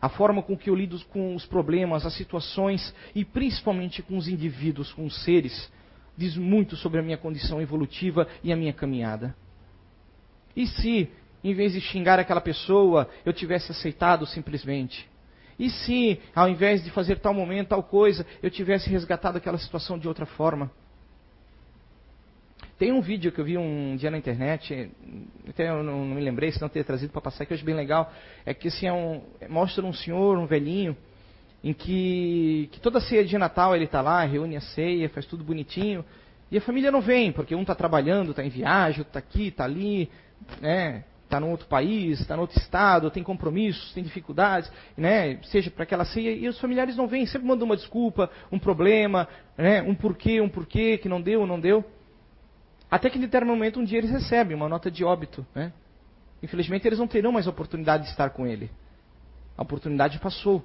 A 0.00 0.08
forma 0.08 0.42
com 0.42 0.56
que 0.56 0.70
eu 0.70 0.74
lido 0.74 0.98
com 1.06 1.34
os 1.34 1.44
problemas, 1.44 2.06
as 2.06 2.14
situações 2.14 2.94
e 3.14 3.24
principalmente 3.24 4.02
com 4.02 4.16
os 4.16 4.28
indivíduos, 4.28 4.92
com 4.92 5.04
os 5.04 5.24
seres, 5.24 5.70
diz 6.16 6.36
muito 6.36 6.76
sobre 6.76 7.00
a 7.00 7.02
minha 7.02 7.16
condição 7.16 7.60
evolutiva 7.60 8.28
e 8.42 8.52
a 8.52 8.56
minha 8.56 8.72
caminhada. 8.72 9.34
E 10.54 10.66
se, 10.66 11.10
em 11.42 11.54
vez 11.54 11.72
de 11.72 11.80
xingar 11.80 12.18
aquela 12.18 12.40
pessoa, 12.40 13.08
eu 13.24 13.32
tivesse 13.32 13.70
aceitado 13.70 14.26
simplesmente? 14.26 15.08
E 15.58 15.70
se, 15.70 16.20
ao 16.34 16.48
invés 16.48 16.84
de 16.84 16.90
fazer 16.90 17.18
tal 17.18 17.34
momento, 17.34 17.68
tal 17.68 17.82
coisa, 17.82 18.24
eu 18.42 18.50
tivesse 18.50 18.88
resgatado 18.88 19.38
aquela 19.38 19.58
situação 19.58 19.98
de 19.98 20.06
outra 20.06 20.26
forma? 20.26 20.70
Tem 22.78 22.92
um 22.92 23.00
vídeo 23.00 23.32
que 23.32 23.40
eu 23.40 23.44
vi 23.44 23.58
um 23.58 23.96
dia 23.96 24.08
na 24.08 24.18
internet, 24.18 24.88
até 25.48 25.68
eu 25.68 25.82
não, 25.82 26.04
não 26.04 26.14
me 26.14 26.20
lembrei, 26.20 26.52
se 26.52 26.60
não 26.60 26.68
ter 26.68 26.84
trazido 26.84 27.12
para 27.12 27.20
passar, 27.20 27.44
que 27.44 27.52
eu 27.52 27.56
acho 27.56 27.64
bem 27.64 27.74
legal. 27.74 28.12
É 28.46 28.54
que 28.54 28.68
assim, 28.68 28.86
é 28.86 28.92
um, 28.92 29.20
mostra 29.48 29.84
um 29.84 29.92
senhor, 29.92 30.38
um 30.38 30.46
velhinho, 30.46 30.96
em 31.62 31.72
que, 31.72 32.68
que 32.70 32.80
toda 32.80 33.00
ceia 33.00 33.24
de 33.24 33.36
Natal 33.36 33.74
ele 33.74 33.86
está 33.86 34.00
lá, 34.00 34.22
reúne 34.22 34.56
a 34.56 34.60
ceia, 34.60 35.08
faz 35.08 35.26
tudo 35.26 35.42
bonitinho, 35.42 36.04
e 36.52 36.56
a 36.56 36.60
família 36.60 36.92
não 36.92 37.00
vem, 37.00 37.32
porque 37.32 37.52
um 37.52 37.62
está 37.62 37.74
trabalhando, 37.74 38.30
está 38.30 38.44
em 38.44 38.48
viagem, 38.48 39.02
está 39.02 39.18
aqui, 39.18 39.48
está 39.48 39.64
ali, 39.64 40.08
né? 40.60 41.02
está 41.24 41.40
num 41.40 41.50
outro 41.50 41.66
país, 41.66 42.20
está 42.20 42.36
em 42.36 42.38
outro 42.38 42.58
estado, 42.58 43.10
tem 43.10 43.24
compromissos, 43.24 43.92
tem 43.92 44.04
dificuldades, 44.04 44.70
né? 44.96 45.38
seja 45.42 45.68
para 45.68 45.82
aquela 45.82 46.04
ceia, 46.04 46.30
e 46.30 46.46
os 46.46 46.60
familiares 46.60 46.96
não 46.96 47.08
vêm, 47.08 47.26
sempre 47.26 47.48
mandam 47.48 47.66
uma 47.66 47.76
desculpa, 47.76 48.30
um 48.52 48.58
problema, 48.58 49.26
né? 49.56 49.82
um 49.82 49.96
porquê, 49.96 50.40
um 50.40 50.48
porquê, 50.48 50.96
que 50.96 51.08
não 51.08 51.20
deu, 51.20 51.44
não 51.44 51.58
deu. 51.58 51.84
Até 52.90 53.10
que 53.10 53.18
em 53.18 53.20
determinado 53.20 53.56
momento, 53.56 53.80
um 53.80 53.84
dia 53.84 53.98
eles 53.98 54.10
recebem 54.10 54.56
uma 54.56 54.68
nota 54.68 54.90
de 54.90 55.04
óbito. 55.04 55.46
Né? 55.54 55.72
Infelizmente, 56.42 56.86
eles 56.86 56.98
não 56.98 57.06
terão 57.06 57.32
mais 57.32 57.46
a 57.46 57.50
oportunidade 57.50 58.04
de 58.04 58.10
estar 58.10 58.30
com 58.30 58.46
ele. 58.46 58.70
A 59.56 59.62
oportunidade 59.62 60.18
passou. 60.18 60.64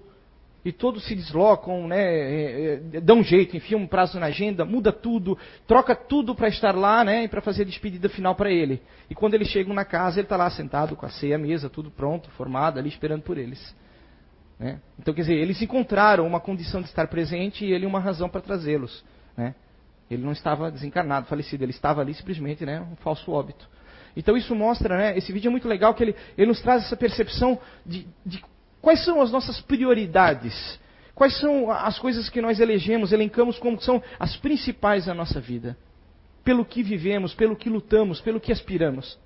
E 0.66 0.72
todos 0.72 1.04
se 1.06 1.14
deslocam, 1.14 1.90
né, 1.90 2.02
é, 2.02 2.82
é, 2.94 3.02
dão 3.02 3.18
um 3.18 3.24
jeito, 3.24 3.58
enfiam 3.58 3.82
um 3.82 3.88
prazo 3.88 4.18
na 4.18 4.28
agenda, 4.28 4.64
muda 4.64 4.94
tudo, 4.94 5.38
troca 5.68 5.94
tudo 5.94 6.34
para 6.34 6.48
estar 6.48 6.74
lá 6.74 7.04
né, 7.04 7.26
e 7.26 7.28
para 7.28 7.42
fazer 7.42 7.64
a 7.64 7.66
despedida 7.66 8.08
final 8.08 8.34
para 8.34 8.50
ele. 8.50 8.82
E 9.10 9.16
quando 9.16 9.34
eles 9.34 9.50
chegam 9.50 9.74
na 9.74 9.84
casa, 9.84 10.20
ele 10.20 10.26
está 10.26 10.38
lá 10.38 10.50
sentado 10.50 10.96
com 10.96 11.06
a 11.06 11.10
ceia, 11.10 11.36
a 11.36 11.38
mesa, 11.38 11.70
tudo 11.70 11.92
pronto, 11.92 12.30
formado, 12.32 12.80
ali 12.80 12.88
esperando 12.88 13.24
por 13.24 13.38
eles. 13.38 13.76
Né? 14.58 14.80
Então, 14.98 15.14
quer 15.14 15.22
dizer, 15.22 15.36
eles 15.36 15.62
encontraram 15.62 16.26
uma 16.26 16.40
condição 16.40 16.82
de 16.82 16.88
estar 16.88 17.08
presente 17.08 17.66
e 17.66 17.74
ele 17.74 17.86
uma 17.86 18.00
razão 18.00 18.30
para 18.30 18.40
trazê-los. 18.40 19.04
Né? 19.36 19.54
Ele 20.10 20.24
não 20.24 20.32
estava 20.32 20.72
desencarnado, 20.72 21.28
falecido, 21.28 21.64
ele 21.64 21.72
estava 21.72 22.02
ali 22.02 22.14
simplesmente, 22.14 22.66
né, 22.66 22.82
um 22.82 22.96
falso 22.98 23.32
óbito. 23.32 23.68
Então 24.16 24.38
isso 24.38 24.54
mostra, 24.56 24.98
né, 24.98 25.18
esse 25.18 25.32
vídeo 25.32 25.48
é 25.48 25.52
muito 25.52 25.68
legal 25.68 25.94
que 25.94 26.04
ele, 26.04 26.16
ele 26.38 26.48
nos 26.48 26.62
traz 26.62 26.86
essa 26.86 26.96
percepção 26.96 27.60
de, 27.86 28.08
de 28.26 28.44
quais 28.82 29.04
são 29.04 29.22
as 29.22 29.32
nossas 29.32 29.60
prioridades, 29.62 30.80
quais 31.16 31.38
são 31.40 31.72
as 31.72 31.98
coisas 31.98 32.30
que 32.30 32.42
nós 32.42 32.60
elegemos, 32.60 33.12
elencamos 33.12 33.58
como 33.58 33.82
são 33.82 34.02
as 34.20 34.36
principais 34.38 35.06
da 35.06 35.14
nossa 35.14 35.40
vida, 35.40 35.78
pelo 36.44 36.66
que 36.66 36.84
vivemos, 36.84 37.34
pelo 37.34 37.56
que 37.56 37.70
lutamos, 37.70 38.22
pelo 38.22 38.40
que 38.40 38.52
aspiramos. 38.52 39.18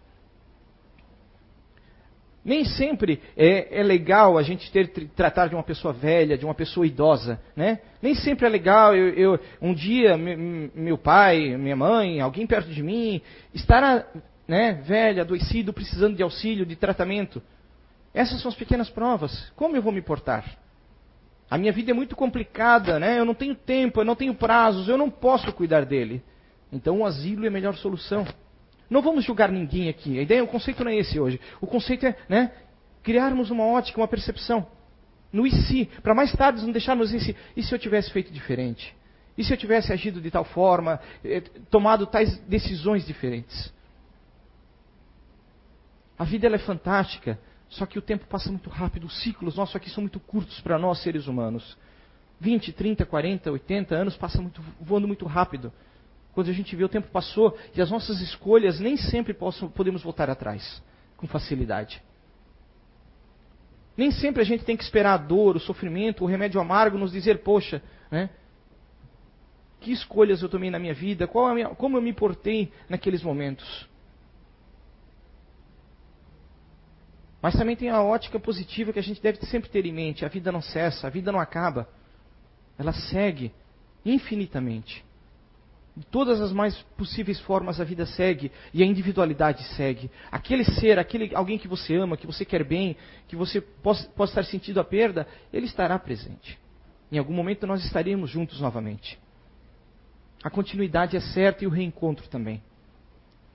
Nem 2.47 2.63
sempre 2.63 3.21
é, 3.35 3.77
é, 3.77 3.83
legal 3.83 4.37
a 4.37 4.41
gente 4.41 4.71
ter 4.71 4.87
tratar 5.09 5.47
de 5.47 5.53
uma 5.53 5.63
pessoa 5.63 5.93
velha, 5.93 6.37
de 6.37 6.45
uma 6.45 6.55
pessoa 6.55 6.87
idosa, 6.87 7.41
né? 7.53 7.79
Nem 8.01 8.15
sempre 8.15 8.45
é 8.45 8.49
legal 8.49 8.95
eu, 8.95 9.09
eu 9.09 9.39
um 9.61 9.73
dia 9.73 10.15
meu 10.17 10.97
pai, 10.97 11.57
minha 11.57 11.75
mãe, 11.75 12.21
alguém 12.21 12.47
perto 12.47 12.69
de 12.69 12.81
mim 12.81 13.21
estar 13.53 14.07
né, 14.47 14.81
velha, 14.85 15.23
adoecido, 15.23 15.73
precisando 15.73 16.15
de 16.15 16.23
auxílio, 16.23 16.65
de 16.65 16.77
tratamento. 16.77 17.43
Essas 18.13 18.41
são 18.41 18.47
as 18.47 18.55
pequenas 18.55 18.89
provas. 18.89 19.51
Como 19.53 19.75
eu 19.75 19.81
vou 19.81 19.91
me 19.91 20.01
portar? 20.01 20.45
A 21.51 21.57
minha 21.57 21.73
vida 21.73 21.91
é 21.91 21.93
muito 21.93 22.15
complicada, 22.15 22.97
né? 22.97 23.19
Eu 23.19 23.25
não 23.25 23.33
tenho 23.33 23.55
tempo, 23.55 23.99
eu 23.99 24.05
não 24.05 24.15
tenho 24.15 24.33
prazos, 24.33 24.87
eu 24.87 24.97
não 24.97 25.09
posso 25.09 25.51
cuidar 25.51 25.83
dele. 25.85 26.23
Então 26.71 27.01
o 27.01 27.05
asilo 27.05 27.43
é 27.43 27.49
a 27.49 27.51
melhor 27.51 27.75
solução. 27.75 28.25
Não 28.89 29.01
vamos 29.01 29.25
julgar 29.25 29.51
ninguém 29.51 29.89
aqui. 29.89 30.17
A 30.19 30.21
ideia, 30.21 30.43
o 30.43 30.47
conceito 30.47 30.83
não 30.83 30.91
é 30.91 30.95
esse 30.95 31.19
hoje. 31.19 31.39
O 31.59 31.67
conceito 31.67 32.05
é, 32.05 32.15
né, 32.29 32.51
criarmos 33.03 33.49
uma 33.49 33.65
ótica, 33.65 33.99
uma 33.99 34.07
percepção 34.07 34.67
no 35.31 35.45
e 35.45 35.51
se, 35.51 35.85
para 36.01 36.13
mais 36.13 36.31
tarde 36.33 36.61
não 36.61 36.71
deixarmos 36.71 37.13
esse, 37.13 37.35
e 37.55 37.63
se 37.63 37.73
eu 37.73 37.79
tivesse 37.79 38.11
feito 38.11 38.31
diferente? 38.31 38.95
E 39.37 39.43
se 39.43 39.53
eu 39.53 39.57
tivesse 39.57 39.93
agido 39.93 40.19
de 40.19 40.31
tal 40.31 40.43
forma, 40.43 40.99
eh, 41.23 41.41
tomado 41.69 42.07
tais 42.07 42.37
decisões 42.39 43.05
diferentes? 43.05 43.71
A 46.17 46.23
vida 46.23 46.47
é 46.47 46.57
fantástica, 46.57 47.39
só 47.69 47.85
que 47.85 47.99
o 47.99 48.01
tempo 48.01 48.25
passa 48.25 48.49
muito 48.49 48.69
rápido, 48.69 49.05
os 49.05 49.21
ciclos 49.21 49.55
nossos 49.55 49.75
aqui 49.75 49.89
são 49.89 50.01
muito 50.01 50.19
curtos 50.19 50.59
para 50.61 50.79
nós 50.79 51.03
seres 51.03 51.27
humanos. 51.27 51.77
20, 52.39 52.71
30, 52.71 53.05
40, 53.05 53.51
80 53.51 53.95
anos 53.95 54.17
passam 54.17 54.41
muito, 54.41 54.61
voando 54.79 55.07
muito 55.07 55.25
rápido. 55.25 55.71
Quando 56.37 56.51
a 56.51 56.53
gente 56.53 56.75
vê 56.75 56.83
o 56.83 56.87
tempo 56.87 57.07
passou 57.07 57.57
e 57.75 57.81
as 57.81 57.89
nossas 57.89 58.21
escolhas 58.21 58.79
nem 58.79 58.95
sempre 58.95 59.33
possam, 59.33 59.67
podemos 59.67 60.03
voltar 60.03 60.29
atrás 60.29 60.83
com 61.15 61.25
facilidade. 61.25 61.99
Nem 63.97 64.11
sempre 64.11 64.43
a 64.43 64.45
gente 64.45 64.63
tem 64.63 64.77
que 64.77 64.83
esperar 64.83 65.15
a 65.15 65.17
dor, 65.17 65.55
o 65.55 65.59
sofrimento, 65.59 66.23
o 66.23 66.27
remédio 66.27 66.61
amargo 66.61 66.95
nos 66.95 67.11
dizer, 67.11 67.41
poxa, 67.41 67.81
né? 68.11 68.29
Que 69.79 69.91
escolhas 69.91 70.43
eu 70.43 70.47
tomei 70.47 70.69
na 70.69 70.77
minha 70.77 70.93
vida? 70.93 71.27
Minha, 71.55 71.69
como 71.69 71.97
eu 71.97 72.03
me 72.03 72.13
portei 72.13 72.71
naqueles 72.87 73.23
momentos? 73.23 73.89
Mas 77.41 77.55
também 77.55 77.75
tem 77.75 77.89
a 77.89 78.03
ótica 78.03 78.39
positiva 78.39 78.93
que 78.93 78.99
a 78.99 79.03
gente 79.03 79.19
deve 79.19 79.43
sempre 79.47 79.71
ter 79.71 79.87
em 79.87 79.91
mente: 79.91 80.23
a 80.23 80.27
vida 80.27 80.51
não 80.51 80.61
cessa, 80.61 81.07
a 81.07 81.09
vida 81.09 81.31
não 81.31 81.39
acaba. 81.39 81.89
Ela 82.77 82.93
segue 82.93 83.51
infinitamente. 84.05 85.06
De 85.97 86.05
todas 86.05 86.39
as 86.39 86.51
mais 86.51 86.77
possíveis 86.95 87.39
formas 87.39 87.81
a 87.81 87.83
vida 87.83 88.05
segue 88.05 88.51
e 88.71 88.83
a 88.83 88.85
individualidade 88.85 89.63
segue. 89.75 90.11
Aquele 90.31 90.63
ser, 90.63 90.99
aquele 90.99 91.35
alguém 91.35 91.57
que 91.57 91.67
você 91.67 91.95
ama, 91.95 92.15
que 92.15 92.27
você 92.27 92.45
quer 92.45 92.63
bem, 92.63 92.95
que 93.27 93.35
você 93.35 93.59
possa, 93.59 94.07
possa 94.09 94.33
estar 94.33 94.43
sentindo 94.43 94.79
a 94.79 94.83
perda, 94.83 95.25
ele 95.51 95.65
estará 95.65 95.97
presente. 95.97 96.59
Em 97.11 97.17
algum 97.17 97.33
momento 97.33 97.65
nós 97.65 97.83
estaremos 97.83 98.29
juntos 98.29 98.61
novamente. 98.61 99.17
A 100.43 100.51
continuidade 100.51 101.17
é 101.17 101.19
certa 101.19 101.63
e 101.63 101.67
o 101.67 101.71
reencontro 101.71 102.27
também. 102.27 102.61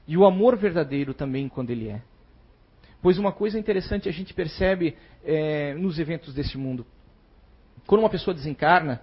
E 0.08 0.16
o 0.16 0.24
amor 0.24 0.56
verdadeiro 0.56 1.14
também 1.14 1.48
quando 1.48 1.70
ele 1.70 1.90
é. 1.90 2.02
Pois 3.00 3.18
uma 3.18 3.30
coisa 3.30 3.56
interessante 3.56 4.08
a 4.08 4.12
gente 4.12 4.34
percebe 4.34 4.96
é, 5.24 5.74
nos 5.74 5.96
eventos 5.96 6.34
desse 6.34 6.58
mundo. 6.58 6.84
Quando 7.86 8.00
uma 8.00 8.10
pessoa 8.10 8.34
desencarna, 8.34 9.00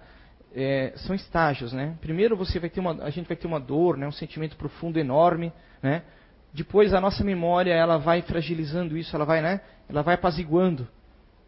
é, 0.54 0.92
são 0.96 1.14
estágios, 1.14 1.72
né? 1.72 1.96
Primeiro 2.00 2.36
você 2.36 2.58
vai 2.58 2.68
ter 2.68 2.80
uma, 2.80 3.02
a 3.02 3.10
gente 3.10 3.26
vai 3.26 3.36
ter 3.36 3.46
uma 3.46 3.60
dor, 3.60 3.96
né? 3.96 4.06
Um 4.06 4.12
sentimento 4.12 4.56
profundo, 4.56 4.98
enorme, 4.98 5.52
né? 5.82 6.02
Depois 6.52 6.92
a 6.92 7.00
nossa 7.00 7.22
memória 7.22 7.72
ela 7.72 7.96
vai 7.96 8.22
fragilizando 8.22 8.96
isso, 8.96 9.14
ela 9.14 9.24
vai, 9.24 9.40
né? 9.40 9.60
Ela 9.88 10.02
vai 10.02 10.14
apaziguando. 10.14 10.88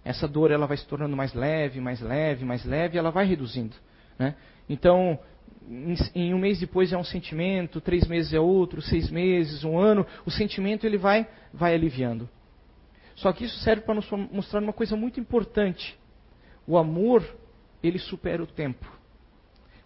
Essa 0.04 0.28
dor 0.28 0.50
ela 0.50 0.66
vai 0.66 0.76
se 0.76 0.86
tornando 0.86 1.16
mais 1.16 1.34
leve, 1.34 1.80
mais 1.80 2.00
leve, 2.00 2.44
mais 2.44 2.64
leve, 2.64 2.98
ela 2.98 3.10
vai 3.10 3.26
reduzindo, 3.26 3.76
né? 4.18 4.34
Então 4.68 5.18
em, 5.68 5.94
em 6.14 6.34
um 6.34 6.38
mês 6.38 6.58
depois 6.58 6.92
é 6.92 6.98
um 6.98 7.04
sentimento, 7.04 7.80
três 7.80 8.06
meses 8.06 8.32
é 8.32 8.40
outro, 8.40 8.82
seis 8.82 9.10
meses, 9.10 9.64
um 9.64 9.78
ano, 9.78 10.06
o 10.24 10.30
sentimento 10.30 10.86
ele 10.86 10.98
vai, 10.98 11.26
vai 11.52 11.74
aliviando. 11.74 12.28
Só 13.14 13.32
que 13.32 13.44
isso 13.44 13.58
serve 13.58 13.82
para 13.82 13.94
nos 13.94 14.10
mostrar 14.10 14.60
uma 14.60 14.72
coisa 14.72 14.96
muito 14.96 15.20
importante. 15.20 15.98
O 16.66 16.78
amor 16.78 17.22
ele 17.82 17.98
supera 17.98 18.42
o 18.42 18.46
tempo. 18.46 18.86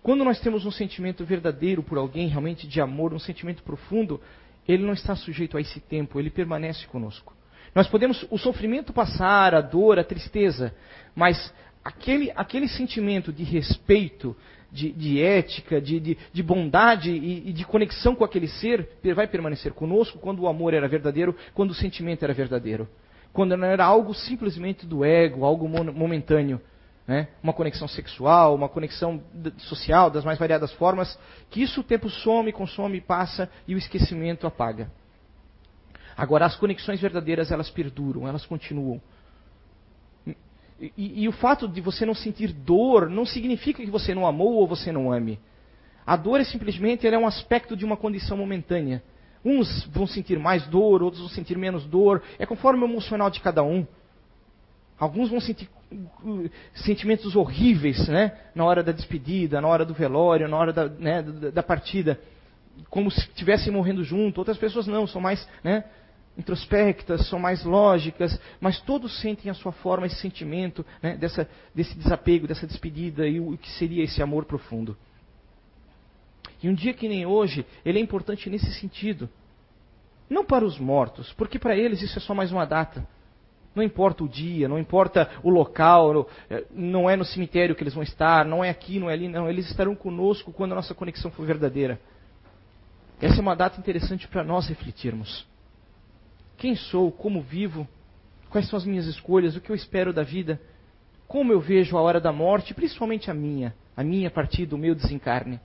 Quando 0.02 0.24
nós 0.24 0.38
temos 0.38 0.64
um 0.64 0.70
sentimento 0.70 1.24
verdadeiro 1.24 1.82
por 1.82 1.98
alguém, 1.98 2.28
realmente 2.28 2.68
de 2.68 2.80
amor, 2.80 3.12
um 3.12 3.18
sentimento 3.18 3.62
profundo, 3.62 4.20
ele 4.68 4.84
não 4.84 4.92
está 4.92 5.16
sujeito 5.16 5.56
a 5.56 5.60
esse 5.60 5.80
tempo, 5.80 6.20
ele 6.20 6.30
permanece 6.30 6.86
conosco. 6.86 7.34
Nós 7.74 7.88
podemos 7.88 8.24
o 8.30 8.38
sofrimento 8.38 8.92
passar, 8.92 9.54
a 9.54 9.60
dor, 9.60 9.98
a 9.98 10.04
tristeza, 10.04 10.74
mas 11.14 11.52
aquele, 11.84 12.32
aquele 12.36 12.68
sentimento 12.68 13.32
de 13.32 13.42
respeito, 13.42 14.36
de, 14.70 14.92
de 14.92 15.20
ética, 15.20 15.80
de, 15.80 15.98
de, 15.98 16.18
de 16.32 16.42
bondade 16.42 17.10
e, 17.10 17.50
e, 17.50 17.52
de 17.52 17.64
conexão 17.64 18.14
com 18.14 18.24
aquele 18.24 18.48
ser 18.48 18.88
vai 19.14 19.26
permanecer 19.26 19.72
conosco 19.72 20.18
quando 20.18 20.40
o 20.40 20.48
amor 20.48 20.74
era 20.74 20.88
verdadeiro, 20.88 21.34
quando 21.54 21.70
o 21.70 21.74
sentimento 21.74 22.22
era 22.22 22.32
verdadeiro. 22.32 22.88
Quando 23.32 23.56
não 23.56 23.66
era 23.66 23.84
algo 23.84 24.14
simplesmente 24.14 24.86
do 24.86 25.04
ego, 25.04 25.44
algo 25.44 25.68
momentâneo 25.68 26.60
né? 27.06 27.28
uma 27.42 27.52
conexão 27.52 27.86
sexual, 27.86 28.54
uma 28.54 28.68
conexão 28.68 29.22
social 29.58 30.10
das 30.10 30.24
mais 30.24 30.38
variadas 30.38 30.72
formas, 30.72 31.18
que 31.50 31.62
isso 31.62 31.80
o 31.80 31.84
tempo 31.84 32.10
some, 32.10 32.52
consome, 32.52 33.00
passa 33.00 33.48
e 33.66 33.74
o 33.74 33.78
esquecimento 33.78 34.46
apaga. 34.46 34.90
Agora, 36.16 36.46
as 36.46 36.56
conexões 36.56 37.00
verdadeiras, 37.00 37.52
elas 37.52 37.70
perduram, 37.70 38.26
elas 38.26 38.46
continuam. 38.46 39.00
E, 40.80 41.22
e, 41.22 41.28
o 41.28 41.32
fato 41.32 41.68
de 41.68 41.80
você 41.80 42.04
não 42.04 42.14
sentir 42.14 42.52
dor 42.52 43.08
não 43.08 43.24
significa 43.24 43.82
que 43.82 43.90
você 43.90 44.14
não 44.14 44.26
amou 44.26 44.54
ou 44.54 44.66
você 44.66 44.92
não 44.92 45.12
ame. 45.12 45.38
A 46.06 46.16
dor 46.16 46.40
é 46.40 46.44
simplesmente 46.44 47.06
é 47.06 47.18
um 47.18 47.26
aspecto 47.26 47.76
de 47.76 47.84
uma 47.84 47.96
condição 47.96 48.36
momentânea. 48.36 49.02
Uns 49.44 49.84
vão 49.86 50.06
sentir 50.06 50.38
mais 50.38 50.66
dor, 50.66 51.02
outros 51.02 51.20
vão 51.20 51.30
sentir 51.30 51.56
menos 51.56 51.86
dor. 51.86 52.22
É 52.38 52.44
conforme 52.44 52.82
o 52.82 52.86
emocional 52.86 53.30
de 53.30 53.40
cada 53.40 53.62
um. 53.62 53.86
Alguns 54.98 55.30
vão 55.30 55.40
sentir 55.40 55.68
sentimentos 56.74 57.36
horríveis, 57.36 58.08
né? 58.08 58.32
Na 58.54 58.64
hora 58.64 58.82
da 58.82 58.92
despedida, 58.92 59.60
na 59.60 59.68
hora 59.68 59.84
do 59.84 59.94
velório, 59.94 60.48
na 60.48 60.56
hora 60.56 60.72
da, 60.72 60.88
né, 60.88 61.22
da 61.22 61.62
partida, 61.62 62.18
como 62.90 63.10
se 63.10 63.20
estivessem 63.20 63.72
morrendo 63.72 64.02
junto. 64.02 64.38
Outras 64.38 64.58
pessoas 64.58 64.86
não, 64.86 65.06
são 65.06 65.20
mais, 65.20 65.46
né? 65.62 65.84
introspectas, 66.36 67.26
são 67.28 67.38
mais 67.38 67.64
lógicas, 67.64 68.38
mas 68.60 68.80
todos 68.80 69.20
sentem 69.20 69.50
a 69.50 69.54
sua 69.54 69.72
forma, 69.72 70.06
esse 70.06 70.16
sentimento 70.16 70.84
né, 71.02 71.16
dessa, 71.16 71.48
desse 71.74 71.96
desapego, 71.96 72.46
dessa 72.46 72.66
despedida 72.66 73.26
e 73.26 73.40
o, 73.40 73.52
o 73.52 73.58
que 73.58 73.70
seria 73.70 74.04
esse 74.04 74.22
amor 74.22 74.44
profundo. 74.44 74.96
E 76.62 76.68
um 76.68 76.74
dia 76.74 76.92
que 76.92 77.08
nem 77.08 77.24
hoje, 77.24 77.64
ele 77.84 77.98
é 77.98 78.02
importante 78.02 78.50
nesse 78.50 78.72
sentido. 78.74 79.28
Não 80.28 80.44
para 80.44 80.64
os 80.64 80.78
mortos, 80.78 81.32
porque 81.34 81.58
para 81.58 81.76
eles 81.76 82.02
isso 82.02 82.18
é 82.18 82.20
só 82.20 82.34
mais 82.34 82.52
uma 82.52 82.66
data. 82.66 83.06
Não 83.76 83.82
importa 83.82 84.24
o 84.24 84.28
dia, 84.28 84.66
não 84.66 84.78
importa 84.78 85.30
o 85.42 85.50
local, 85.50 86.26
eh, 86.48 86.64
não 86.70 87.10
é 87.10 87.14
no 87.14 87.26
cemitério 87.26 87.74
que 87.74 87.82
eles 87.82 87.92
vão 87.92 88.02
estar, 88.02 88.42
não 88.46 88.64
é 88.64 88.70
aqui, 88.70 88.98
não 88.98 89.10
é 89.10 89.12
ali, 89.12 89.28
não. 89.28 89.50
Eles 89.50 89.68
estarão 89.68 89.94
conosco 89.94 90.50
quando 90.50 90.72
a 90.72 90.76
nossa 90.76 90.94
conexão 90.94 91.30
for 91.30 91.44
verdadeira. 91.44 92.00
Essa 93.20 93.36
é 93.36 93.40
uma 93.40 93.54
data 93.54 93.78
interessante 93.78 94.26
para 94.26 94.42
nós 94.42 94.66
refletirmos. 94.66 95.46
Quem 96.56 96.74
sou? 96.74 97.12
Como 97.12 97.42
vivo? 97.42 97.86
Quais 98.48 98.66
são 98.66 98.78
as 98.78 98.86
minhas 98.86 99.04
escolhas? 99.04 99.54
O 99.54 99.60
que 99.60 99.68
eu 99.68 99.76
espero 99.76 100.10
da 100.10 100.22
vida? 100.22 100.58
Como 101.28 101.52
eu 101.52 101.60
vejo 101.60 101.98
a 101.98 102.00
hora 102.00 102.18
da 102.18 102.32
morte, 102.32 102.72
principalmente 102.72 103.30
a 103.30 103.34
minha, 103.34 103.74
a 103.94 104.02
minha 104.02 104.30
partida, 104.30 104.74
o 104.74 104.78
meu 104.78 104.94
desencarne? 104.94 105.60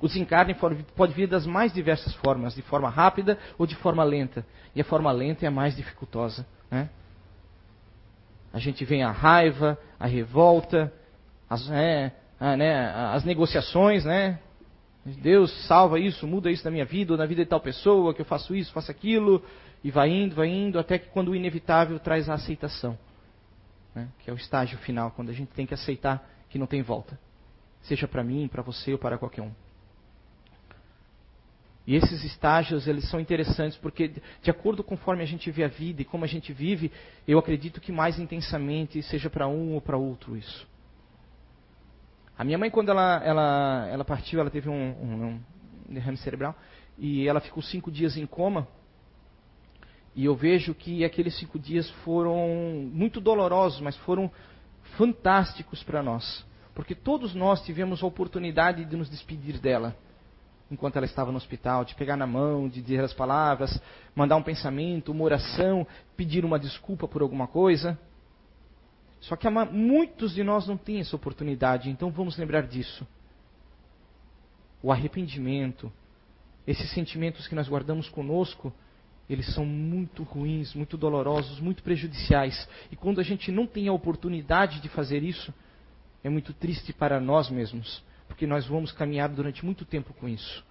O 0.00 0.06
desencarne 0.06 0.54
pode 0.94 1.14
vir 1.14 1.26
das 1.26 1.46
mais 1.46 1.72
diversas 1.72 2.14
formas, 2.16 2.54
de 2.54 2.62
forma 2.62 2.88
rápida 2.90 3.38
ou 3.58 3.66
de 3.66 3.74
forma 3.76 4.04
lenta. 4.04 4.44
E 4.74 4.80
a 4.80 4.84
forma 4.84 5.10
lenta 5.10 5.44
é 5.44 5.48
a 5.48 5.50
mais 5.50 5.74
dificultosa. 5.74 6.46
Né? 6.70 6.90
A 8.52 8.58
gente 8.58 8.84
vem 8.84 9.02
a 9.02 9.10
raiva, 9.10 9.78
a 9.98 10.06
revolta, 10.06 10.92
as, 11.48 11.70
é, 11.70 12.12
a, 12.38 12.56
né, 12.56 12.92
as 13.12 13.24
negociações, 13.24 14.04
né? 14.04 14.38
Deus 15.04 15.52
salva 15.66 16.00
isso, 16.00 16.26
muda 16.26 16.50
isso 16.50 16.64
na 16.64 16.70
minha 16.70 16.84
vida, 16.84 17.12
ou 17.12 17.18
na 17.18 17.26
vida 17.26 17.44
de 17.44 17.48
tal 17.48 17.60
pessoa, 17.60 18.12
que 18.12 18.20
eu 18.20 18.24
faço 18.24 18.56
isso, 18.56 18.72
faço 18.72 18.90
aquilo, 18.90 19.42
e 19.84 19.90
vai 19.90 20.10
indo, 20.10 20.34
vai 20.34 20.48
indo, 20.48 20.78
até 20.80 20.98
que 20.98 21.08
quando 21.10 21.28
o 21.28 21.36
inevitável 21.36 21.98
traz 22.00 22.28
a 22.28 22.34
aceitação. 22.34 22.98
Né? 23.94 24.08
Que 24.18 24.30
é 24.30 24.32
o 24.32 24.36
estágio 24.36 24.76
final, 24.78 25.12
quando 25.12 25.30
a 25.30 25.32
gente 25.32 25.48
tem 25.52 25.64
que 25.64 25.74
aceitar 25.74 26.28
que 26.48 26.58
não 26.58 26.66
tem 26.66 26.82
volta. 26.82 27.18
Seja 27.82 28.08
para 28.08 28.24
mim, 28.24 28.48
para 28.48 28.62
você 28.62 28.92
ou 28.92 28.98
para 28.98 29.16
qualquer 29.16 29.42
um. 29.42 29.52
E 31.86 31.94
esses 31.94 32.24
estágios, 32.24 32.88
eles 32.88 33.08
são 33.08 33.20
interessantes 33.20 33.78
porque, 33.78 34.08
de 34.42 34.50
acordo 34.50 34.82
conforme 34.82 35.22
a 35.22 35.26
gente 35.26 35.50
vê 35.52 35.62
a 35.62 35.68
vida 35.68 36.02
e 36.02 36.04
como 36.04 36.24
a 36.24 36.26
gente 36.26 36.52
vive, 36.52 36.90
eu 37.28 37.38
acredito 37.38 37.80
que 37.80 37.92
mais 37.92 38.18
intensamente 38.18 39.00
seja 39.02 39.30
para 39.30 39.46
um 39.46 39.74
ou 39.74 39.80
para 39.80 39.96
outro 39.96 40.36
isso. 40.36 40.66
A 42.36 42.42
minha 42.42 42.58
mãe, 42.58 42.70
quando 42.70 42.90
ela, 42.90 43.22
ela, 43.24 43.88
ela 43.88 44.04
partiu, 44.04 44.40
ela 44.40 44.50
teve 44.50 44.68
um, 44.68 44.74
um, 44.74 45.40
um 45.88 45.94
derrame 45.94 46.16
cerebral 46.18 46.56
e 46.98 47.26
ela 47.26 47.40
ficou 47.40 47.62
cinco 47.62 47.90
dias 47.90 48.16
em 48.16 48.26
coma. 48.26 48.66
E 50.14 50.24
eu 50.24 50.34
vejo 50.34 50.74
que 50.74 51.04
aqueles 51.04 51.38
cinco 51.38 51.58
dias 51.58 51.88
foram 52.04 52.88
muito 52.92 53.20
dolorosos, 53.20 53.80
mas 53.80 53.96
foram 53.98 54.30
fantásticos 54.96 55.84
para 55.84 56.02
nós. 56.02 56.44
Porque 56.74 56.94
todos 56.94 57.34
nós 57.34 57.62
tivemos 57.64 58.02
a 58.02 58.06
oportunidade 58.06 58.84
de 58.84 58.96
nos 58.96 59.08
despedir 59.08 59.58
dela. 59.58 59.96
Enquanto 60.70 60.96
ela 60.96 61.06
estava 61.06 61.30
no 61.30 61.36
hospital, 61.36 61.84
de 61.84 61.94
pegar 61.94 62.16
na 62.16 62.26
mão, 62.26 62.68
de 62.68 62.82
dizer 62.82 63.04
as 63.04 63.14
palavras, 63.14 63.80
mandar 64.14 64.36
um 64.36 64.42
pensamento, 64.42 65.12
uma 65.12 65.24
oração, 65.24 65.86
pedir 66.16 66.44
uma 66.44 66.58
desculpa 66.58 67.06
por 67.06 67.22
alguma 67.22 67.46
coisa. 67.46 67.98
Só 69.20 69.36
que 69.36 69.48
muitos 69.48 70.34
de 70.34 70.42
nós 70.42 70.66
não 70.66 70.76
têm 70.76 71.00
essa 71.00 71.14
oportunidade, 71.14 71.88
então 71.88 72.10
vamos 72.10 72.36
lembrar 72.36 72.62
disso. 72.62 73.06
O 74.82 74.92
arrependimento, 74.92 75.92
esses 76.66 76.90
sentimentos 76.90 77.46
que 77.46 77.54
nós 77.54 77.68
guardamos 77.68 78.08
conosco, 78.08 78.72
eles 79.28 79.52
são 79.54 79.64
muito 79.64 80.22
ruins, 80.22 80.74
muito 80.74 80.96
dolorosos, 80.96 81.60
muito 81.60 81.82
prejudiciais. 81.82 82.68
E 82.90 82.96
quando 82.96 83.20
a 83.20 83.24
gente 83.24 83.50
não 83.50 83.66
tem 83.66 83.88
a 83.88 83.92
oportunidade 83.92 84.80
de 84.80 84.88
fazer 84.88 85.22
isso, 85.22 85.52
é 86.22 86.28
muito 86.28 86.52
triste 86.52 86.92
para 86.92 87.20
nós 87.20 87.50
mesmos, 87.50 88.02
porque 88.26 88.46
nós 88.46 88.66
vamos 88.66 88.92
caminhar 88.92 89.28
durante 89.28 89.64
muito 89.64 89.84
tempo 89.84 90.12
com 90.14 90.28
isso 90.28 90.64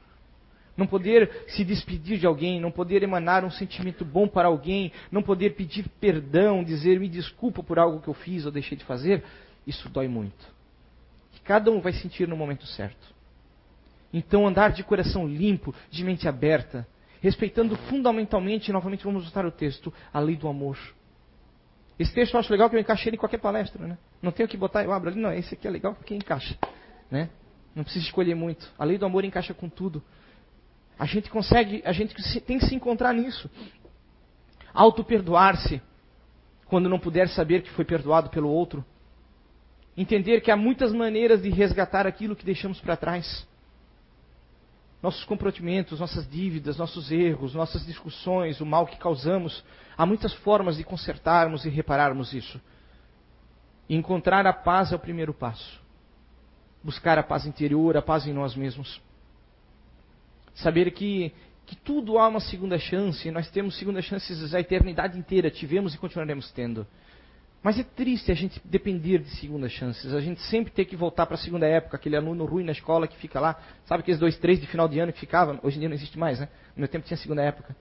não 0.78 0.86
poder 0.86 1.46
se 1.48 1.64
despedir 1.64 2.18
de 2.18 2.26
alguém, 2.26 2.60
não 2.60 2.72
poder 2.72 3.02
emanar 3.02 3.46
um 3.46 3.52
sentimento 3.52 4.04
bom 4.04 4.28
para 4.28 4.48
alguém, 4.48 4.92
não 5.12 5.22
poder 5.22 5.52
pedir 5.52 5.88
perdão, 6.00 6.64
dizer 6.64 7.00
me 7.00 7.08
desculpa 7.08 7.64
por 7.64 7.80
algo 7.80 8.02
que 8.02 8.08
eu 8.08 8.14
fiz 8.14 8.46
ou 8.46 8.52
deixei 8.52 8.78
de 8.78 8.84
fazer, 8.84 9.24
isso 9.66 9.88
dói 9.90 10.08
muito. 10.08 10.54
E 11.36 11.40
cada 11.40 11.72
um 11.72 11.80
vai 11.80 11.94
sentir 11.94 12.28
no 12.28 12.36
momento 12.36 12.66
certo. 12.66 13.16
Então 14.14 14.48
andar 14.48 14.72
de 14.72 14.84
coração 14.84 15.28
limpo, 15.28 15.74
de 15.90 16.04
mente 16.04 16.28
aberta, 16.28 16.88
respeitando 17.22 17.76
fundamentalmente, 17.90 18.72
novamente 18.72 19.04
vamos 19.04 19.24
voltar 19.24 19.46
ao 19.46 19.52
texto, 19.52 19.94
a 20.14 20.20
lei 20.20 20.36
do 20.36 20.48
amor. 20.48 20.78
Esse 21.98 22.14
texto 22.14 22.34
eu 22.34 22.40
acho 22.42 22.52
legal 22.52 22.70
que 22.70 22.76
eu 22.76 22.80
encaixei 22.80 23.14
em 23.14 23.18
qualquer 23.18 23.40
palestra, 23.40 23.88
né? 23.88 23.98
Não 24.22 24.32
tenho 24.32 24.50
que 24.50 24.58
botar, 24.58 24.84
eu 24.84 24.92
abro 24.92 25.10
ali, 25.10 25.20
não, 25.20 25.32
esse 25.32 25.54
aqui 25.54 25.66
é 25.66 25.72
legal 25.72 25.96
porque 25.96 26.14
encaixa, 26.14 26.58
né? 27.10 27.30
Não 27.76 27.84
precisa 27.84 28.06
escolher 28.06 28.36
muito. 28.36 28.72
A 28.80 28.86
lei 28.86 28.98
do 28.98 29.06
amor 29.06 29.26
encaixa 29.26 29.54
com 29.54 29.68
tudo. 29.68 30.02
A 30.98 31.06
gente 31.06 31.30
consegue, 31.30 31.82
a 31.86 31.92
gente 31.92 32.16
tem 32.42 32.58
que 32.58 32.66
se 32.66 32.74
encontrar 32.74 33.14
nisso. 33.14 33.50
Auto-perdoar-se 34.74 35.82
quando 36.68 36.90
não 36.90 36.98
puder 36.98 37.28
saber 37.28 37.62
que 37.62 37.72
foi 37.72 37.84
perdoado 37.84 38.30
pelo 38.30 38.50
outro. 38.50 38.84
Entender 39.98 40.42
que 40.42 40.52
há 40.52 40.56
muitas 40.56 40.94
maneiras 40.94 41.42
de 41.42 41.50
resgatar 41.50 42.08
aquilo 42.08 42.36
que 42.36 42.46
deixamos 42.46 42.80
para 42.80 42.96
trás. 42.96 43.46
Nossos 45.04 45.26
comprometimentos, 45.26 46.00
nossas 46.00 46.28
dívidas, 46.30 46.78
nossos 46.78 47.12
erros, 47.12 47.54
nossas 47.54 47.86
discussões, 47.86 48.60
o 48.62 48.66
mal 48.66 48.88
que 48.88 48.98
causamos. 48.98 49.64
Há 49.98 50.06
muitas 50.06 50.34
formas 50.34 50.78
de 50.78 50.84
consertarmos 50.84 51.66
e 51.66 51.70
repararmos 51.70 52.34
isso. 52.34 52.60
E 53.88 53.96
encontrar 53.96 54.48
a 54.48 54.54
paz 54.54 54.92
é 54.92 54.96
o 54.96 55.00
primeiro 55.00 55.34
passo. 55.34 55.85
Buscar 56.86 57.18
a 57.18 57.24
paz 57.24 57.48
interior, 57.48 57.98
a 57.98 58.02
paz 58.02 58.28
em 58.28 58.34
nós 58.34 58.56
mesmos. 58.56 59.02
Saber 60.54 60.92
que, 60.92 61.34
que 61.66 61.76
tudo 61.76 62.20
há 62.20 62.28
uma 62.28 62.40
segunda 62.40 62.78
chance, 62.78 63.32
nós 63.32 63.50
temos 63.50 63.76
segunda 63.76 64.04
chances 64.04 64.54
a 64.54 64.60
eternidade 64.60 65.18
inteira, 65.18 65.50
tivemos 65.50 65.96
e 65.96 65.98
continuaremos 65.98 66.52
tendo. 66.52 66.86
Mas 67.64 67.80
é 67.80 67.84
triste 67.84 68.32
a 68.32 68.36
gente 68.36 68.62
depender 68.64 69.18
de 69.18 69.32
segundas 69.32 69.72
chances, 69.72 70.14
a 70.14 70.22
gente 70.22 70.40
sempre 70.44 70.72
ter 70.72 70.86
que 70.86 70.96
voltar 70.96 71.26
para 71.26 71.34
a 71.34 71.40
segunda 71.40 71.66
época, 71.66 71.98
aquele 71.98 72.16
aluno 72.16 72.46
ruim 72.46 72.64
na 72.64 72.72
escola 72.72 73.08
que 73.08 73.18
fica 73.18 73.40
lá, 73.40 73.60
sabe 73.86 74.02
aqueles 74.02 74.20
dois, 74.20 74.38
três 74.38 74.62
de 74.62 74.68
final 74.68 74.88
de 74.88 75.00
ano 75.00 75.12
que 75.12 75.20
ficava? 75.20 75.60
Hoje 75.64 75.78
em 75.78 75.80
dia 75.80 75.90
não 75.90 75.96
existe 75.96 76.20
mais, 76.20 76.40
né? 76.40 76.48
No 76.76 76.82
meu 76.82 76.88
tempo 76.88 77.08
tinha 77.08 77.18
segunda 77.18 77.42
época. 77.42 77.76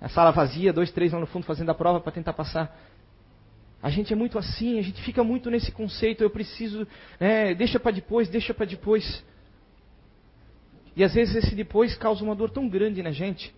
A 0.00 0.08
sala 0.08 0.30
vazia, 0.30 0.72
dois, 0.72 0.92
três 0.92 1.12
lá 1.12 1.18
no 1.18 1.26
fundo 1.26 1.44
fazendo 1.44 1.68
a 1.70 1.74
prova 1.74 2.00
para 2.00 2.12
tentar 2.12 2.32
passar. 2.32 2.72
A 3.82 3.90
gente 3.90 4.12
é 4.12 4.16
muito 4.16 4.38
assim, 4.38 4.78
a 4.78 4.82
gente 4.82 5.00
fica 5.02 5.22
muito 5.22 5.50
nesse 5.50 5.70
conceito, 5.70 6.22
eu 6.22 6.30
preciso, 6.30 6.86
né, 7.20 7.54
deixa 7.54 7.78
para 7.78 7.92
depois, 7.92 8.28
deixa 8.28 8.52
para 8.52 8.66
depois. 8.66 9.24
E 10.96 11.04
às 11.04 11.14
vezes 11.14 11.36
esse 11.36 11.54
depois 11.54 11.94
causa 11.96 12.24
uma 12.24 12.34
dor 12.34 12.50
tão 12.50 12.68
grande 12.68 13.02
na 13.02 13.12
gente. 13.12 13.54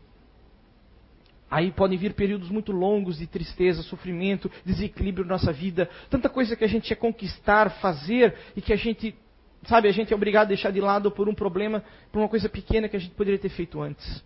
Aí 1.50 1.72
podem 1.72 1.98
vir 1.98 2.12
períodos 2.12 2.50
muito 2.50 2.70
longos 2.70 3.18
de 3.18 3.26
tristeza, 3.26 3.83
sofrimento, 3.83 4.50
desequilíbrio 4.64 5.24
na 5.24 5.33
nossa 5.33 5.52
vida, 5.52 5.88
tanta 6.09 6.28
coisa 6.28 6.54
que 6.54 6.62
a 6.62 6.68
gente 6.68 6.87
quer 6.87 6.96
conquistar, 6.96 7.70
fazer 7.80 8.37
e 8.54 8.61
que 8.61 8.72
a 8.72 8.76
gente, 8.76 9.16
sabe, 9.64 9.88
a 9.88 9.92
gente 9.92 10.12
é 10.12 10.16
obrigado 10.16 10.44
a 10.44 10.48
deixar 10.48 10.70
de 10.70 10.80
lado 10.80 11.11
por 11.11 11.28
um 11.28 11.35
problema, 11.35 11.83
por 12.12 12.20
uma 12.20 12.28
coisa 12.28 12.48
pequena 12.48 12.88
que 12.88 12.96
a 12.96 13.00
gente 13.00 13.14
poderia 13.14 13.38
ter 13.38 13.48
feito 13.48 13.80
antes. 13.80 14.22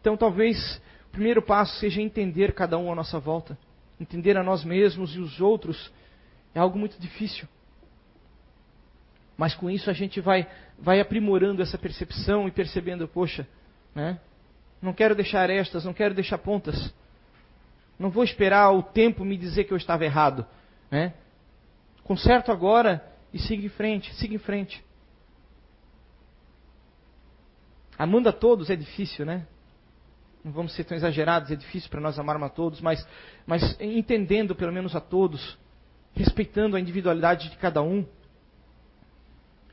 Então 0.00 0.16
talvez 0.16 0.80
o 1.08 1.10
primeiro 1.10 1.42
passo 1.42 1.78
seja 1.80 2.00
entender 2.00 2.52
cada 2.54 2.78
um 2.78 2.90
à 2.90 2.94
nossa 2.94 3.18
volta, 3.18 3.58
entender 4.00 4.36
a 4.36 4.42
nós 4.42 4.64
mesmos 4.64 5.14
e 5.14 5.20
os 5.20 5.40
outros. 5.40 5.92
É 6.54 6.60
algo 6.60 6.78
muito 6.78 6.98
difícil. 7.00 7.48
Mas 9.36 9.54
com 9.54 9.68
isso 9.68 9.90
a 9.90 9.92
gente 9.92 10.20
vai, 10.20 10.46
vai 10.78 11.00
aprimorando 11.00 11.62
essa 11.62 11.76
percepção 11.76 12.46
e 12.46 12.50
percebendo, 12.50 13.08
poxa, 13.08 13.46
né? 13.94 14.20
não 14.80 14.92
quero 14.92 15.14
deixar 15.14 15.50
estas, 15.50 15.84
não 15.84 15.92
quero 15.92 16.14
deixar 16.14 16.38
pontas. 16.38 16.94
Não 17.98 18.10
vou 18.10 18.24
esperar 18.24 18.70
o 18.72 18.82
tempo 18.82 19.24
me 19.24 19.36
dizer 19.36 19.64
que 19.64 19.72
eu 19.72 19.76
estava 19.76 20.04
errado. 20.04 20.46
Né? 20.90 21.14
Conserto 22.02 22.52
agora 22.52 23.04
e 23.32 23.38
siga 23.38 23.64
em 23.64 23.68
frente, 23.68 24.14
siga 24.14 24.34
em 24.34 24.38
frente. 24.38 24.84
Amando 27.98 28.28
a 28.28 28.32
todos 28.32 28.70
é 28.70 28.76
difícil, 28.76 29.24
né? 29.24 29.46
Não 30.44 30.52
vamos 30.52 30.74
ser 30.74 30.84
tão 30.84 30.94
exagerados, 30.94 31.50
é 31.50 31.56
difícil 31.56 31.88
para 31.88 32.00
nós 32.00 32.18
amarmos 32.18 32.48
a 32.48 32.50
todos, 32.50 32.80
mas, 32.82 33.06
mas 33.46 33.80
entendendo 33.80 34.54
pelo 34.54 34.72
menos 34.72 34.94
a 34.94 35.00
todos, 35.00 35.58
respeitando 36.12 36.76
a 36.76 36.80
individualidade 36.80 37.48
de 37.48 37.56
cada 37.56 37.82
um. 37.82 38.04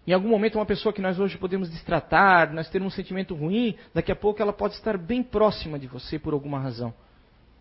Em 0.07 0.13
algum 0.13 0.29
momento, 0.29 0.55
uma 0.57 0.65
pessoa 0.65 0.93
que 0.93 1.01
nós 1.01 1.19
hoje 1.19 1.37
podemos 1.37 1.69
distratar, 1.69 2.53
nós 2.53 2.69
temos 2.69 2.87
um 2.87 2.95
sentimento 2.95 3.35
ruim, 3.35 3.75
daqui 3.93 4.13
a 4.13 4.15
pouco 4.15 4.41
ela 4.41 4.53
pode 4.53 4.75
estar 4.75 4.97
bem 4.97 5.21
próxima 5.21 5.77
de 5.77 5.87
você 5.87 6.17
por 6.17 6.33
alguma 6.33 6.57
razão. 6.57 6.93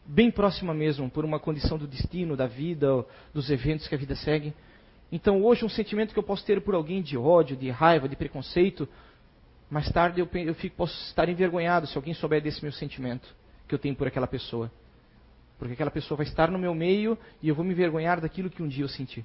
Bem 0.07 0.31
próxima 0.31 0.73
mesmo, 0.73 1.11
por 1.11 1.25
uma 1.25 1.40
condição 1.40 1.77
do 1.77 1.88
destino, 1.88 2.37
da 2.37 2.46
vida, 2.46 3.05
dos 3.35 3.51
eventos 3.51 3.88
que 3.88 3.94
a 3.94 3.99
vida 3.99 4.14
segue. 4.14 4.55
Então, 5.12 5.42
hoje, 5.44 5.64
um 5.64 5.68
sentimento 5.68 6.12
que 6.12 6.18
eu 6.18 6.23
posso 6.23 6.44
ter 6.46 6.61
por 6.61 6.75
alguém 6.75 7.03
de 7.03 7.18
ódio, 7.18 7.57
de 7.57 7.68
raiva, 7.70 8.09
de 8.09 8.14
preconceito, 8.14 8.88
mais 9.71 9.89
tarde 9.91 10.21
eu, 10.21 10.29
eu 10.35 10.55
fico, 10.55 10.77
posso 10.77 11.01
estar 11.05 11.29
envergonhado 11.29 11.87
se 11.87 11.97
alguém 11.97 12.13
souber 12.13 12.43
desse 12.43 12.61
meu 12.61 12.73
sentimento 12.73 13.33
que 13.69 13.75
eu 13.75 13.79
tenho 13.79 13.95
por 13.95 14.09
aquela 14.09 14.27
pessoa. 14.27 14.71
Porque 15.59 15.75
aquela 15.75 15.93
pessoa 15.93 16.17
vai 16.17 16.27
estar 16.27 16.51
no 16.51 16.59
meu 16.59 16.75
meio 16.75 17.17
e 17.41 17.49
eu 17.49 17.55
vou 17.55 17.65
me 17.65 17.71
envergonhar 17.71 18.21
daquilo 18.21 18.51
que 18.51 18.63
um 18.63 18.69
dia 18.69 18.83
eu 18.83 18.89
senti. 18.89 19.25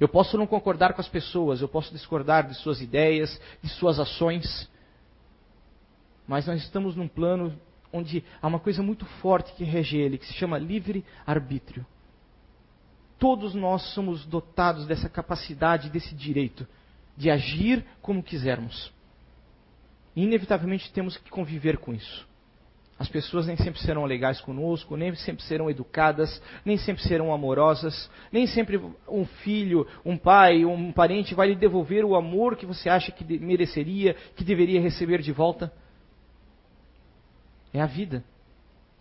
Eu 0.00 0.08
posso 0.08 0.38
não 0.38 0.46
concordar 0.46 0.94
com 0.94 1.00
as 1.00 1.08
pessoas, 1.08 1.60
eu 1.60 1.68
posso 1.68 1.92
discordar 1.92 2.48
de 2.48 2.54
suas 2.54 2.80
ideias, 2.80 3.38
de 3.62 3.68
suas 3.68 4.00
ações, 4.00 4.68
mas 6.26 6.46
nós 6.46 6.62
estamos 6.62 6.96
num 6.96 7.06
plano 7.06 7.56
onde 7.92 8.24
há 8.40 8.46
uma 8.46 8.58
coisa 8.58 8.82
muito 8.82 9.04
forte 9.20 9.52
que 9.52 9.62
rege 9.62 9.98
ele, 9.98 10.18
que 10.18 10.26
se 10.26 10.32
chama 10.32 10.58
livre-arbítrio. 10.58 11.86
Todos 13.18 13.54
nós 13.54 13.82
somos 13.92 14.24
dotados 14.24 14.86
dessa 14.86 15.08
capacidade, 15.08 15.90
desse 15.90 16.14
direito 16.14 16.66
de 17.16 17.30
agir 17.30 17.84
como 18.00 18.22
quisermos. 18.22 18.92
Inevitavelmente 20.16 20.92
temos 20.92 21.16
que 21.16 21.30
conviver 21.30 21.78
com 21.78 21.92
isso. 21.92 22.26
As 22.96 23.08
pessoas 23.08 23.46
nem 23.46 23.56
sempre 23.56 23.80
serão 23.80 24.04
legais 24.04 24.40
conosco, 24.40 24.96
nem 24.96 25.12
sempre 25.16 25.42
serão 25.42 25.68
educadas, 25.68 26.40
nem 26.64 26.76
sempre 26.76 27.02
serão 27.02 27.34
amorosas, 27.34 28.08
nem 28.30 28.46
sempre 28.46 28.80
um 29.08 29.26
filho, 29.26 29.86
um 30.04 30.16
pai, 30.16 30.64
um 30.64 30.92
parente 30.92 31.34
vai 31.34 31.48
lhe 31.48 31.56
devolver 31.56 32.04
o 32.04 32.14
amor 32.14 32.56
que 32.56 32.64
você 32.64 32.88
acha 32.88 33.10
que 33.10 33.24
mereceria, 33.38 34.14
que 34.36 34.44
deveria 34.44 34.80
receber 34.80 35.20
de 35.20 35.32
volta. 35.32 35.72
É 37.72 37.80
a 37.80 37.86
vida. 37.86 38.22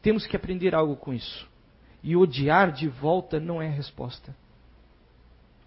Temos 0.02 0.26
que 0.26 0.36
aprender 0.36 0.73
algo 0.73 0.95
com 0.95 1.13
isso. 1.13 1.47
E 2.02 2.15
odiar 2.15 2.71
de 2.71 2.88
volta 2.88 3.39
não 3.39 3.62
é 3.62 3.67
a 3.67 3.71
resposta. 3.71 4.36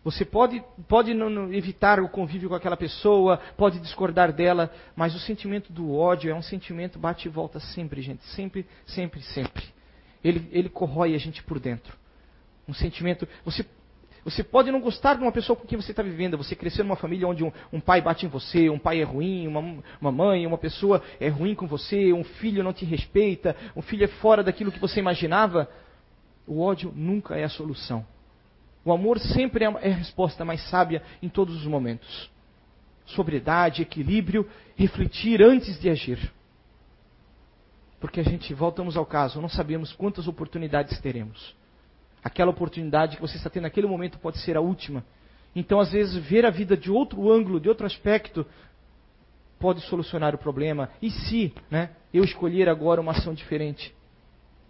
Você 0.06 0.24
pode, 0.24 0.62
pode 0.86 1.12
não 1.12 1.52
evitar 1.52 1.98
o 1.98 2.08
convívio 2.08 2.48
com 2.48 2.54
aquela 2.54 2.76
pessoa, 2.76 3.40
pode 3.56 3.80
discordar 3.80 4.32
dela, 4.32 4.72
mas 4.94 5.16
o 5.16 5.18
sentimento 5.18 5.72
do 5.72 5.92
ódio 5.92 6.30
é 6.30 6.34
um 6.34 6.42
sentimento 6.42 6.96
bate 6.96 7.26
e 7.26 7.28
volta 7.28 7.58
sempre, 7.58 8.00
gente. 8.00 8.24
Sempre, 8.26 8.64
sempre, 8.86 9.20
sempre. 9.20 9.64
Ele, 10.22 10.48
ele 10.52 10.68
corrói 10.68 11.12
a 11.16 11.18
gente 11.18 11.42
por 11.42 11.58
dentro. 11.58 11.98
Um 12.68 12.72
sentimento. 12.72 13.26
Você, 13.44 13.66
você 14.24 14.44
pode 14.44 14.70
não 14.70 14.80
gostar 14.80 15.14
de 15.14 15.22
uma 15.22 15.32
pessoa 15.32 15.56
com 15.56 15.66
quem 15.66 15.76
você 15.76 15.90
está 15.90 16.04
vivendo. 16.04 16.38
Você 16.38 16.54
crescer 16.54 16.84
numa 16.84 16.94
família 16.94 17.26
onde 17.26 17.42
um, 17.42 17.50
um, 17.72 17.80
pai 17.80 18.00
bate 18.00 18.26
em 18.26 18.28
você, 18.28 18.70
um 18.70 18.78
pai 18.78 19.00
é 19.00 19.04
ruim, 19.04 19.48
uma, 19.48 19.82
uma 20.00 20.12
mãe, 20.12 20.46
uma 20.46 20.56
pessoa 20.56 21.02
é 21.18 21.26
ruim 21.26 21.56
com 21.56 21.66
você, 21.66 22.12
um 22.12 22.22
filho 22.22 22.62
não 22.62 22.72
te 22.72 22.84
respeita, 22.84 23.56
um 23.74 23.82
filho 23.82 24.04
é 24.04 24.08
fora 24.08 24.44
daquilo 24.44 24.70
que 24.70 24.78
você 24.78 25.00
imaginava. 25.00 25.68
O 26.46 26.60
ódio 26.60 26.92
nunca 26.94 27.34
é 27.34 27.42
a 27.42 27.48
solução. 27.48 28.06
O 28.86 28.92
amor 28.92 29.18
sempre 29.18 29.64
é, 29.64 29.66
é 29.66 29.90
a 29.90 29.96
resposta 29.96 30.44
mais 30.44 30.62
sábia 30.70 31.02
em 31.20 31.28
todos 31.28 31.56
os 31.56 31.66
momentos. 31.66 32.30
Sobriedade, 33.04 33.82
equilíbrio, 33.82 34.48
refletir 34.76 35.42
antes 35.42 35.76
de 35.80 35.90
agir. 35.90 36.32
Porque 37.98 38.20
a 38.20 38.22
gente, 38.22 38.54
voltamos 38.54 38.96
ao 38.96 39.04
caso, 39.04 39.40
não 39.40 39.48
sabemos 39.48 39.92
quantas 39.92 40.28
oportunidades 40.28 41.00
teremos. 41.00 41.52
Aquela 42.22 42.52
oportunidade 42.52 43.16
que 43.16 43.22
você 43.22 43.36
está 43.36 43.50
tendo 43.50 43.64
naquele 43.64 43.88
momento 43.88 44.20
pode 44.20 44.38
ser 44.38 44.56
a 44.56 44.60
última. 44.60 45.04
Então, 45.54 45.80
às 45.80 45.90
vezes, 45.90 46.14
ver 46.24 46.46
a 46.46 46.50
vida 46.50 46.76
de 46.76 46.88
outro 46.88 47.28
ângulo, 47.28 47.58
de 47.58 47.68
outro 47.68 47.86
aspecto, 47.86 48.46
pode 49.58 49.80
solucionar 49.80 50.32
o 50.32 50.38
problema. 50.38 50.90
E 51.02 51.10
se 51.10 51.52
né, 51.68 51.90
eu 52.14 52.22
escolher 52.22 52.68
agora 52.68 53.00
uma 53.00 53.10
ação 53.10 53.34
diferente? 53.34 53.92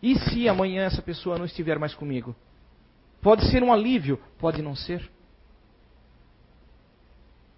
E 0.03 0.19
se 0.19 0.49
amanhã 0.49 0.85
essa 0.85 1.03
pessoa 1.03 1.37
não 1.37 1.45
estiver 1.45 1.79
mais 1.79 1.93
comigo? 1.95 2.35
Pode 3.21 3.51
ser 3.51 3.63
um 3.63 3.73
alívio, 3.73 4.21
pode 4.39 4.63
não 4.63 4.75
ser. 4.75 5.11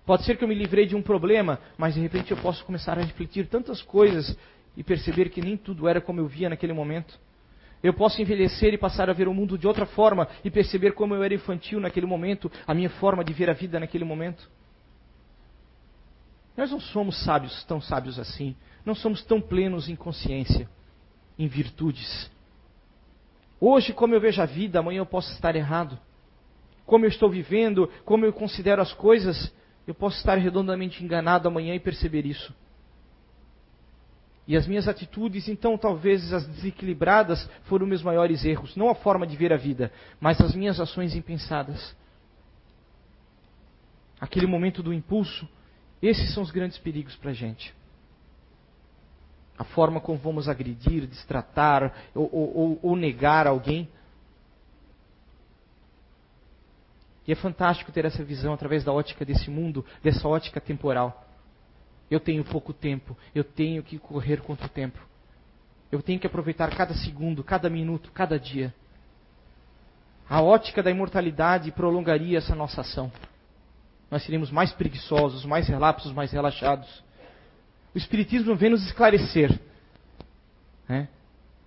Pode 0.06 0.24
ser 0.24 0.38
que 0.38 0.44
eu 0.44 0.48
me 0.48 0.54
livrei 0.54 0.86
de 0.86 0.96
um 0.96 1.02
problema, 1.02 1.60
mas 1.76 1.94
de 1.94 2.00
repente 2.00 2.30
eu 2.30 2.36
posso 2.38 2.64
começar 2.64 2.98
a 2.98 3.02
refletir 3.02 3.46
tantas 3.46 3.82
coisas 3.82 4.36
e 4.74 4.82
perceber 4.82 5.28
que 5.28 5.42
nem 5.42 5.56
tudo 5.56 5.86
era 5.86 6.00
como 6.00 6.20
eu 6.20 6.26
via 6.26 6.48
naquele 6.48 6.72
momento. 6.72 7.18
Eu 7.82 7.92
posso 7.92 8.20
envelhecer 8.20 8.72
e 8.72 8.78
passar 8.78 9.10
a 9.10 9.12
ver 9.12 9.28
o 9.28 9.34
mundo 9.34 9.58
de 9.58 9.66
outra 9.66 9.86
forma 9.86 10.26
e 10.42 10.50
perceber 10.50 10.92
como 10.92 11.14
eu 11.14 11.22
era 11.22 11.34
infantil 11.34 11.78
naquele 11.78 12.06
momento, 12.06 12.50
a 12.66 12.74
minha 12.74 12.90
forma 12.90 13.22
de 13.22 13.32
ver 13.32 13.50
a 13.50 13.52
vida 13.52 13.78
naquele 13.78 14.04
momento. 14.04 14.48
Nós 16.56 16.72
não 16.72 16.80
somos 16.80 17.22
sábios, 17.22 17.62
tão 17.64 17.80
sábios 17.80 18.18
assim. 18.18 18.56
Não 18.84 18.94
somos 18.94 19.22
tão 19.22 19.40
plenos 19.40 19.88
em 19.88 19.94
consciência, 19.94 20.68
em 21.38 21.46
virtudes. 21.46 22.30
Hoje, 23.60 23.92
como 23.92 24.14
eu 24.14 24.20
vejo 24.20 24.40
a 24.40 24.46
vida, 24.46 24.78
amanhã 24.78 24.98
eu 24.98 25.06
posso 25.06 25.32
estar 25.32 25.56
errado. 25.56 25.98
Como 26.86 27.04
eu 27.04 27.08
estou 27.08 27.28
vivendo, 27.28 27.90
como 28.04 28.24
eu 28.24 28.32
considero 28.32 28.80
as 28.80 28.92
coisas, 28.92 29.52
eu 29.86 29.94
posso 29.94 30.16
estar 30.18 30.36
redondamente 30.36 31.02
enganado 31.02 31.48
amanhã 31.48 31.74
e 31.74 31.80
perceber 31.80 32.24
isso. 32.24 32.54
E 34.46 34.56
as 34.56 34.66
minhas 34.66 34.88
atitudes, 34.88 35.48
então, 35.48 35.76
talvez 35.76 36.32
as 36.32 36.46
desequilibradas, 36.46 37.50
foram 37.64 37.86
meus 37.86 38.02
maiores 38.02 38.44
erros. 38.44 38.74
Não 38.76 38.88
a 38.88 38.94
forma 38.94 39.26
de 39.26 39.36
ver 39.36 39.52
a 39.52 39.58
vida, 39.58 39.92
mas 40.18 40.40
as 40.40 40.54
minhas 40.54 40.80
ações 40.80 41.14
impensadas. 41.14 41.94
Aquele 44.18 44.46
momento 44.46 44.82
do 44.82 44.92
impulso, 44.94 45.46
esses 46.00 46.32
são 46.32 46.42
os 46.42 46.50
grandes 46.50 46.78
perigos 46.78 47.14
para 47.16 47.32
a 47.32 47.34
gente 47.34 47.77
a 49.58 49.64
forma 49.64 50.00
como 50.00 50.18
vamos 50.18 50.48
agredir, 50.48 51.06
destratar 51.06 51.92
ou, 52.14 52.30
ou, 52.32 52.78
ou 52.80 52.96
negar 52.96 53.46
alguém. 53.46 53.88
E 57.26 57.32
é 57.32 57.34
fantástico 57.34 57.90
ter 57.90 58.04
essa 58.04 58.24
visão 58.24 58.54
através 58.54 58.84
da 58.84 58.92
ótica 58.92 59.24
desse 59.24 59.50
mundo, 59.50 59.84
dessa 60.02 60.26
ótica 60.28 60.60
temporal. 60.60 61.26
Eu 62.10 62.20
tenho 62.20 62.44
pouco 62.44 62.72
tempo, 62.72 63.16
eu 63.34 63.44
tenho 63.44 63.82
que 63.82 63.98
correr 63.98 64.40
contra 64.40 64.66
o 64.66 64.70
tempo. 64.70 64.98
Eu 65.90 66.00
tenho 66.00 66.20
que 66.20 66.26
aproveitar 66.26 66.74
cada 66.74 66.94
segundo, 66.94 67.42
cada 67.42 67.68
minuto, 67.68 68.12
cada 68.12 68.38
dia. 68.38 68.72
A 70.28 70.40
ótica 70.40 70.82
da 70.82 70.90
imortalidade 70.90 71.72
prolongaria 71.72 72.38
essa 72.38 72.54
nossa 72.54 72.82
ação. 72.82 73.10
Nós 74.10 74.22
seríamos 74.22 74.50
mais 74.50 74.72
preguiçosos, 74.72 75.44
mais 75.44 75.66
relapsos, 75.68 76.12
mais 76.12 76.30
relaxados. 76.30 77.02
O 77.98 78.00
Espiritismo 78.00 78.54
vem 78.54 78.70
nos 78.70 78.86
esclarecer. 78.86 79.58
Né? 80.88 81.08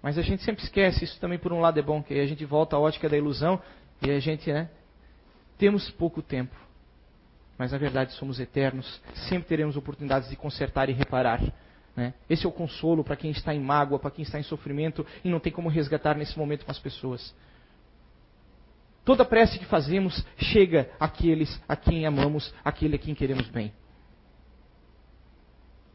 Mas 0.01 0.17
a 0.17 0.21
gente 0.21 0.41
sempre 0.43 0.63
esquece, 0.63 1.03
isso 1.03 1.19
também 1.19 1.37
por 1.37 1.51
um 1.51 1.59
lado 1.59 1.77
é 1.77 1.81
bom, 1.83 2.01
que 2.01 2.13
a 2.13 2.25
gente 2.25 2.45
volta 2.45 2.77
à 2.77 2.79
ótica 2.79 3.09
da 3.09 3.17
ilusão 3.17 3.61
e 4.01 4.09
a 4.09 4.17
gente, 4.17 4.49
né? 4.49 4.69
Temos 5.57 5.91
pouco 5.91 6.21
tempo. 6.21 6.55
Mas 7.57 7.73
na 7.73 7.77
verdade 7.77 8.13
somos 8.13 8.39
eternos, 8.39 9.01
sempre 9.27 9.49
teremos 9.49 9.75
oportunidades 9.75 10.29
de 10.29 10.37
consertar 10.37 10.89
e 10.89 10.93
reparar. 10.93 11.41
Né? 11.97 12.13
Esse 12.29 12.45
é 12.45 12.49
o 12.49 12.51
consolo 12.53 13.03
para 13.03 13.17
quem 13.17 13.31
está 13.31 13.53
em 13.53 13.59
mágoa, 13.59 13.99
para 13.99 14.09
quem 14.09 14.23
está 14.23 14.39
em 14.39 14.43
sofrimento 14.43 15.05
e 15.25 15.29
não 15.29 15.41
tem 15.41 15.51
como 15.51 15.67
resgatar 15.67 16.15
nesse 16.15 16.39
momento 16.39 16.63
com 16.63 16.71
as 16.71 16.79
pessoas. 16.79 17.35
Toda 19.03 19.25
prece 19.25 19.59
que 19.59 19.65
fazemos 19.65 20.25
chega 20.37 20.89
àqueles 20.97 21.61
a 21.67 21.75
quem 21.75 22.05
amamos, 22.05 22.53
àquele 22.63 22.95
a 22.95 22.99
quem 22.99 23.13
queremos 23.13 23.49
bem 23.49 23.73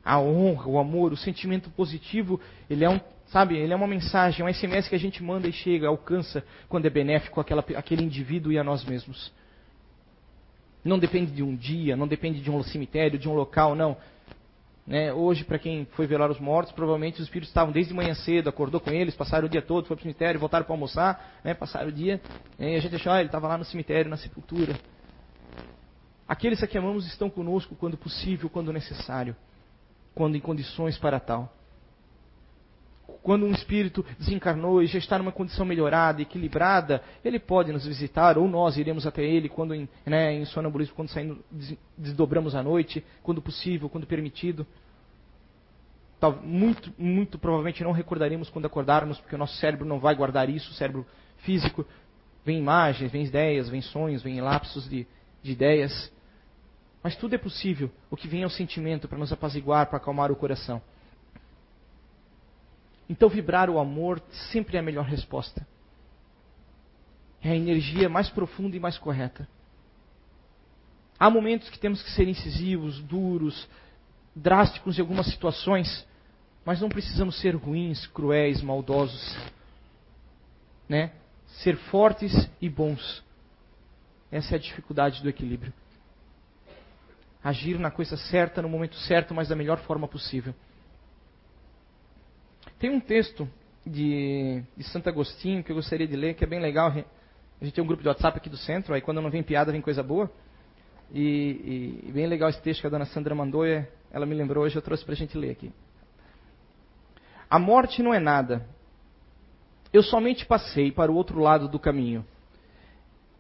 a 0.07 0.21
honra, 0.21 0.69
o 0.69 0.79
amor, 0.79 1.12
o 1.12 1.16
sentimento 1.16 1.69
positivo, 1.71 2.40
ele 2.71 2.85
é 2.85 2.88
um, 2.88 3.01
sabe, 3.27 3.57
ele 3.57 3.73
é 3.73 3.77
uma 3.77 3.88
mensagem, 3.88 4.40
é 4.40 4.49
um 4.49 4.55
SMS 4.55 4.88
que 4.88 4.95
a 4.95 4.99
gente 4.99 5.21
manda 5.21 5.49
e 5.49 5.53
chega, 5.53 5.88
alcança 5.88 6.45
quando 6.69 6.87
é 6.87 6.90
benéfico 6.90 7.40
àquela, 7.40 7.64
aquele 7.75 8.05
indivíduo 8.05 8.53
e 8.53 8.59
a 8.59 8.62
nós 8.62 8.85
mesmos. 8.85 9.33
Não 10.85 10.97
depende 10.97 11.33
de 11.33 11.42
um 11.42 11.57
dia, 11.57 11.97
não 11.97 12.07
depende 12.07 12.40
de 12.40 12.49
um 12.49 12.62
cemitério, 12.62 13.19
de 13.19 13.29
um 13.29 13.35
local, 13.35 13.75
não. 13.75 13.97
Né, 14.87 15.12
hoje, 15.12 15.42
para 15.42 15.59
quem 15.59 15.85
foi 15.97 16.07
velar 16.07 16.31
os 16.31 16.38
mortos, 16.38 16.73
provavelmente 16.73 17.16
os 17.16 17.27
espíritos 17.27 17.49
estavam 17.49 17.73
desde 17.73 17.92
manhã 17.92 18.14
cedo, 18.14 18.49
acordou 18.49 18.79
com 18.79 18.92
eles, 18.92 19.16
passaram 19.16 19.47
o 19.47 19.51
dia 19.51 19.61
todo, 19.61 19.88
foi 19.88 19.97
para 19.97 20.03
o 20.03 20.05
cemitério, 20.05 20.38
voltaram 20.38 20.64
para 20.64 20.73
almoçar, 20.73 21.40
né, 21.42 21.53
passaram 21.53 21.88
o 21.88 21.92
dia, 21.92 22.21
né, 22.57 22.75
e 22.75 22.77
a 22.77 22.81
gente 22.81 22.95
achou, 22.95 23.11
ah, 23.11 23.19
ele 23.19 23.27
estava 23.27 23.49
lá 23.49 23.59
no 23.59 23.64
cemitério, 23.64 24.09
na 24.09 24.16
sepultura. 24.16 24.79
Aqueles 26.29 26.62
a 26.62 26.69
que 26.69 26.79
amamos 26.79 27.05
estão 27.09 27.29
conosco 27.29 27.75
quando 27.75 27.97
possível, 27.97 28.49
quando 28.49 28.73
necessário 28.73 29.35
quando 30.16 30.35
em 30.35 30.40
condições 30.40 30.96
para 30.96 31.20
tal. 31.20 31.52
Quando 33.22 33.44
um 33.44 33.52
espírito 33.52 34.05
desencarnou 34.18 34.83
e 34.83 34.87
já 34.87 34.98
está 34.98 35.18
numa 35.18 35.31
condição 35.31 35.66
melhorada, 35.66 36.22
equilibrada, 36.22 37.02
ele 37.22 37.38
pode 37.38 37.70
nos 37.70 37.87
visitar, 37.87 38.38
ou 38.38 38.48
nós 38.48 38.79
iremos 38.79 39.07
até 39.07 39.22
ele 39.22 39.48
quando 39.48 39.74
em, 39.74 39.87
né, 40.07 40.33
em 40.33 40.44
sonambulismo, 40.46 40.94
quando 40.94 41.11
saindo, 41.11 41.44
desdobramos 41.98 42.55
à 42.55 42.62
noite, 42.62 43.05
quando 43.22 43.42
possível, 43.42 43.90
quando 43.90 44.07
permitido. 44.07 44.66
Muito, 46.42 46.90
muito 46.98 47.38
provavelmente 47.38 47.85
não 47.85 47.92
recordaremos 47.92 48.48
quando 48.48 48.64
acordarmos, 48.64 49.20
porque 49.20 49.35
o 49.35 49.38
nosso 49.38 49.57
cérebro 49.57 49.85
não 49.85 50.00
vai 50.00 50.14
guardar 50.14 50.48
isso, 50.48 50.70
o 50.70 50.74
cérebro 50.74 51.07
físico. 51.38 51.85
Vem 52.42 52.59
imagens, 52.59 53.12
vem 53.12 53.26
ideias, 53.26 53.68
vem 53.68 53.83
sonhos, 53.83 54.22
vem 54.22 54.40
lapsos 54.40 54.88
de, 54.88 55.07
de 55.42 55.52
ideias. 55.52 56.11
Mas 57.07 57.14
tudo 57.14 57.37
é 57.37 57.38
possível. 57.38 57.88
O 58.11 58.16
que 58.16 58.27
vem 58.27 58.42
é 58.42 58.47
o 58.47 58.51
sentimento 58.51 59.07
para 59.07 59.16
nos 59.16 59.33
apaziguar, 59.33 59.87
para 59.87 59.97
acalmar 59.97 60.33
o 60.33 60.35
coração. 60.35 60.83
Então, 63.09 63.29
vibrar 63.29 63.71
o 63.71 63.79
amor 63.79 64.21
sempre 64.51 64.77
é 64.77 64.81
a 64.81 64.83
melhor 64.83 65.05
resposta. 65.05 65.64
É 67.40 67.51
a 67.51 67.55
energia 67.55 68.09
mais 68.09 68.29
profunda 68.29 68.77
e 68.77 68.81
mais 68.81 68.99
correta. 68.99 69.47
Há 71.16 71.31
momentos 71.31 71.71
que 71.71 71.79
temos 71.79 72.03
que 72.03 72.11
ser 72.11 72.27
incisivos, 72.27 73.01
duros, 73.03 73.69
drásticos 74.35 74.99
em 74.99 75.01
algumas 75.01 75.27
situações, 75.27 76.05
mas 76.64 76.81
não 76.81 76.88
precisamos 76.88 77.38
ser 77.38 77.55
ruins, 77.55 78.05
cruéis, 78.09 78.61
maldosos. 78.61 79.37
Né? 80.88 81.12
Ser 81.62 81.77
fortes 81.77 82.51
e 82.61 82.69
bons. 82.69 83.23
Essa 84.29 84.55
é 84.55 84.57
a 84.57 84.61
dificuldade 84.61 85.23
do 85.23 85.29
equilíbrio. 85.29 85.73
Agir 87.46 87.78
na 87.78 87.92
coisa 87.92 88.16
certa, 88.16 88.61
no 88.61 88.68
momento 88.68 88.96
certo, 88.96 89.32
mas 89.32 89.46
da 89.46 89.54
melhor 89.54 89.78
forma 89.78 90.09
possível. 90.09 90.52
Tem 92.76 92.90
um 92.90 92.98
texto 92.98 93.48
de, 93.87 94.64
de 94.76 94.82
Santo 94.82 95.09
Agostinho 95.09 95.62
que 95.62 95.70
eu 95.70 95.76
gostaria 95.76 96.09
de 96.09 96.16
ler, 96.16 96.35
que 96.35 96.42
é 96.42 96.46
bem 96.46 96.59
legal. 96.59 96.88
A 96.88 97.64
gente 97.64 97.72
tem 97.72 97.85
um 97.85 97.87
grupo 97.87 98.02
de 98.02 98.09
WhatsApp 98.09 98.37
aqui 98.37 98.50
do 98.50 98.56
centro, 98.56 98.92
aí 98.92 99.00
quando 99.00 99.22
não 99.22 99.30
vem 99.30 99.44
piada, 99.44 99.70
vem 99.70 99.80
coisa 99.80 100.02
boa. 100.02 100.28
E, 101.14 102.00
e, 102.04 102.09
e 102.09 102.12
bem 102.12 102.26
legal 102.26 102.48
esse 102.48 102.61
texto 102.61 102.80
que 102.80 102.88
a 102.88 102.90
dona 102.90 103.04
Sandra 103.04 103.32
mandou, 103.32 103.64
é, 103.64 103.88
ela 104.11 104.26
me 104.26 104.35
lembrou 104.35 104.64
hoje, 104.64 104.74
eu 104.74 104.82
trouxe 104.82 105.04
para 105.04 105.14
a 105.14 105.16
gente 105.16 105.38
ler 105.38 105.50
aqui. 105.50 105.72
A 107.48 107.61
morte 107.61 108.02
não 108.02 108.12
é 108.12 108.18
nada. 108.18 108.66
Eu 109.92 110.02
somente 110.02 110.44
passei 110.44 110.90
para 110.90 111.12
o 111.12 111.14
outro 111.14 111.38
lado 111.38 111.68
do 111.68 111.78
caminho. 111.78 112.26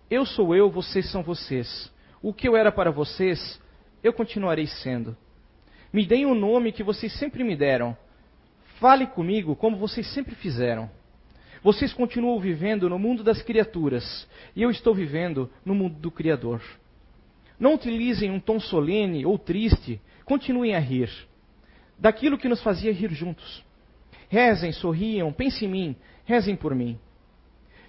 Eu 0.08 0.24
sou 0.24 0.54
eu, 0.54 0.70
vocês 0.70 1.10
são 1.10 1.24
vocês. 1.24 1.92
O 2.22 2.32
que 2.32 2.48
eu 2.48 2.56
era 2.56 2.70
para 2.70 2.92
vocês, 2.92 3.60
eu 4.06 4.12
continuarei 4.12 4.66
sendo. 4.66 5.16
Me 5.92 6.06
deem 6.06 6.26
o 6.26 6.34
nome 6.34 6.72
que 6.72 6.82
vocês 6.82 7.12
sempre 7.18 7.42
me 7.42 7.56
deram. 7.56 7.96
Fale 8.78 9.06
comigo 9.06 9.56
como 9.56 9.76
vocês 9.76 10.06
sempre 10.12 10.34
fizeram. 10.34 10.90
Vocês 11.62 11.92
continuam 11.92 12.38
vivendo 12.38 12.88
no 12.88 12.98
mundo 12.98 13.24
das 13.24 13.42
criaturas 13.42 14.28
e 14.54 14.62
eu 14.62 14.70
estou 14.70 14.94
vivendo 14.94 15.50
no 15.64 15.74
mundo 15.74 15.98
do 15.98 16.10
Criador. 16.10 16.62
Não 17.58 17.74
utilizem 17.74 18.30
um 18.30 18.38
tom 18.38 18.60
solene 18.60 19.24
ou 19.24 19.38
triste, 19.38 20.00
continuem 20.24 20.74
a 20.74 20.78
rir. 20.78 21.10
Daquilo 21.98 22.38
que 22.38 22.48
nos 22.48 22.62
fazia 22.62 22.92
rir 22.92 23.10
juntos. 23.12 23.64
Rezem, 24.28 24.72
sorriam, 24.72 25.32
pensem 25.32 25.66
em 25.66 25.70
mim, 25.70 25.96
rezem 26.24 26.54
por 26.54 26.74
mim. 26.74 26.98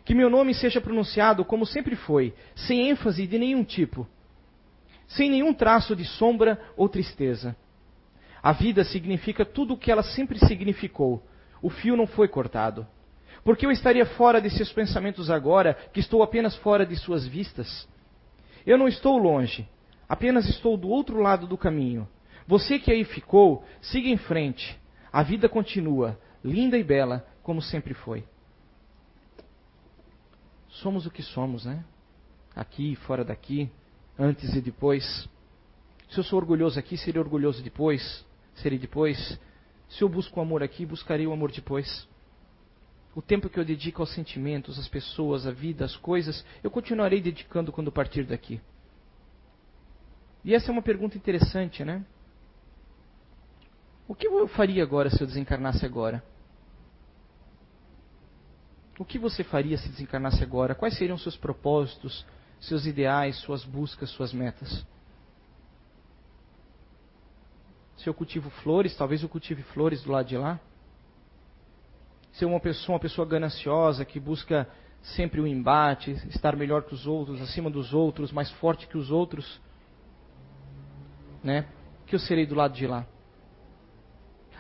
Que 0.06 0.16
meu 0.16 0.30
nome 0.30 0.54
seja 0.54 0.80
pronunciado 0.80 1.44
como 1.44 1.66
sempre 1.66 1.96
foi, 1.96 2.34
sem 2.56 2.90
ênfase 2.90 3.28
de 3.28 3.38
nenhum 3.38 3.64
tipo, 3.64 4.08
sem 5.08 5.30
nenhum 5.30 5.54
traço 5.54 5.96
de 5.96 6.06
sombra 6.06 6.60
ou 6.76 6.90
tristeza. 6.90 7.56
A 8.44 8.52
vida 8.52 8.84
significa 8.84 9.46
tudo 9.46 9.74
o 9.74 9.78
que 9.78 9.92
ela 9.92 10.04
sempre 10.04 10.38
significou. 10.40 11.24
O 11.62 11.70
fio 11.70 11.98
não 11.98 12.06
foi 12.06 12.28
cortado. 12.28 12.86
Porque 13.44 13.66
eu 13.66 13.72
estaria 13.72 14.06
fora 14.06 14.42
de 14.42 14.50
seus 14.50 14.72
pensamentos 14.72 15.30
agora, 15.30 15.74
que 15.94 16.00
estou 16.00 16.22
apenas 16.22 16.56
fora 16.58 16.86
de 16.86 16.96
suas 16.96 17.26
vistas? 17.26 17.88
Eu 18.66 18.78
não 18.78 18.88
estou 18.88 19.18
longe, 19.18 19.68
apenas 20.08 20.48
estou 20.50 20.76
do 20.76 20.90
outro 20.90 21.22
lado 21.22 21.48
do 21.48 21.58
caminho. 21.58 22.08
Você 22.46 22.78
que 22.78 22.92
aí 22.92 23.04
ficou, 23.04 23.64
siga 23.82 24.10
em 24.10 24.18
frente. 24.18 24.78
A 25.12 25.24
vida 25.24 25.48
continua, 25.48 26.20
linda 26.44 26.78
e 26.78 26.84
bela, 26.84 27.26
como 27.42 27.62
sempre 27.62 27.94
foi. 27.94 28.26
Somos 30.70 31.06
o 31.06 31.12
que 31.12 31.24
somos, 31.24 31.66
né? 31.66 31.84
Aqui, 32.56 32.96
fora 32.96 33.24
daqui, 33.24 33.70
antes 34.18 34.54
e 34.54 34.62
depois. 34.62 35.28
Se 36.10 36.20
eu 36.20 36.24
sou 36.24 36.40
orgulhoso 36.40 36.80
aqui, 36.80 36.98
serei 36.98 37.22
orgulhoso 37.22 37.62
depois 37.64 38.26
serei 38.58 38.78
depois. 38.78 39.40
Se 39.90 40.04
eu 40.04 40.10
busco 40.10 40.40
o 40.40 40.44
amor 40.44 40.62
aqui, 40.62 40.86
buscarei 40.86 41.26
o 41.26 41.32
amor 41.32 41.52
depois. 41.52 42.08
O 43.16 43.22
tempo 43.22 43.50
que 43.50 43.60
eu 43.60 43.66
dedico 43.66 44.02
aos 44.02 44.14
sentimentos, 44.14 44.78
às 44.78 44.88
pessoas, 44.88 45.48
à 45.48 45.52
vida, 45.52 45.86
às 45.86 45.96
coisas, 45.96 46.46
eu 46.64 46.70
continuarei 46.70 47.22
dedicando 47.22 47.72
quando 47.72 47.92
partir 47.92 48.24
daqui. 48.24 48.62
E 50.44 50.54
essa 50.54 50.70
é 50.70 50.72
uma 50.72 50.82
pergunta 50.82 51.18
interessante, 51.18 51.84
né? 51.84 52.06
O 54.08 54.16
que 54.16 54.28
eu 54.28 54.48
faria 54.48 54.84
agora 54.84 55.10
se 55.10 55.22
eu 55.22 55.28
desencarnasse 55.28 55.86
agora? 55.86 56.24
O 59.00 59.06
que 59.06 59.20
você 59.20 59.44
faria 59.44 59.78
se 59.78 59.90
desencarnasse 59.90 60.44
agora? 60.44 60.74
Quais 60.74 60.98
seriam 60.98 61.18
seus 61.18 61.36
propósitos, 61.36 62.26
seus 62.60 62.86
ideais, 62.86 63.38
suas 63.38 63.64
buscas, 63.64 64.10
suas 64.10 64.34
metas? 64.34 64.86
Se 67.98 68.08
eu 68.08 68.14
cultivo 68.14 68.50
flores, 68.62 68.96
talvez 68.96 69.24
eu 69.24 69.30
cultive 69.30 69.64
flores 69.64 70.04
do 70.04 70.12
lado 70.12 70.28
de 70.28 70.38
lá. 70.38 70.60
Se 72.34 72.46
eu 72.46 72.50
uma 72.50 72.60
pessoa, 72.60 72.94
uma 72.94 73.00
pessoa 73.00 73.28
gananciosa 73.28 74.06
que 74.06 74.20
busca 74.20 74.68
sempre 75.02 75.42
o 75.42 75.48
embate, 75.48 76.12
estar 76.30 76.56
melhor 76.56 76.84
que 76.84 76.94
os 76.94 77.08
outros, 77.08 77.42
acima 77.42 77.70
dos 77.70 77.94
outros, 77.94 78.32
mais 78.32 78.52
forte 78.54 78.88
que 78.88 78.98
os 78.98 79.10
outros, 79.10 79.60
né? 81.44 81.66
Que 82.06 82.16
eu 82.16 82.20
serei 82.20 82.46
do 82.46 82.56
lado 82.56 82.74
de 82.74 82.86
lá. 82.86 83.06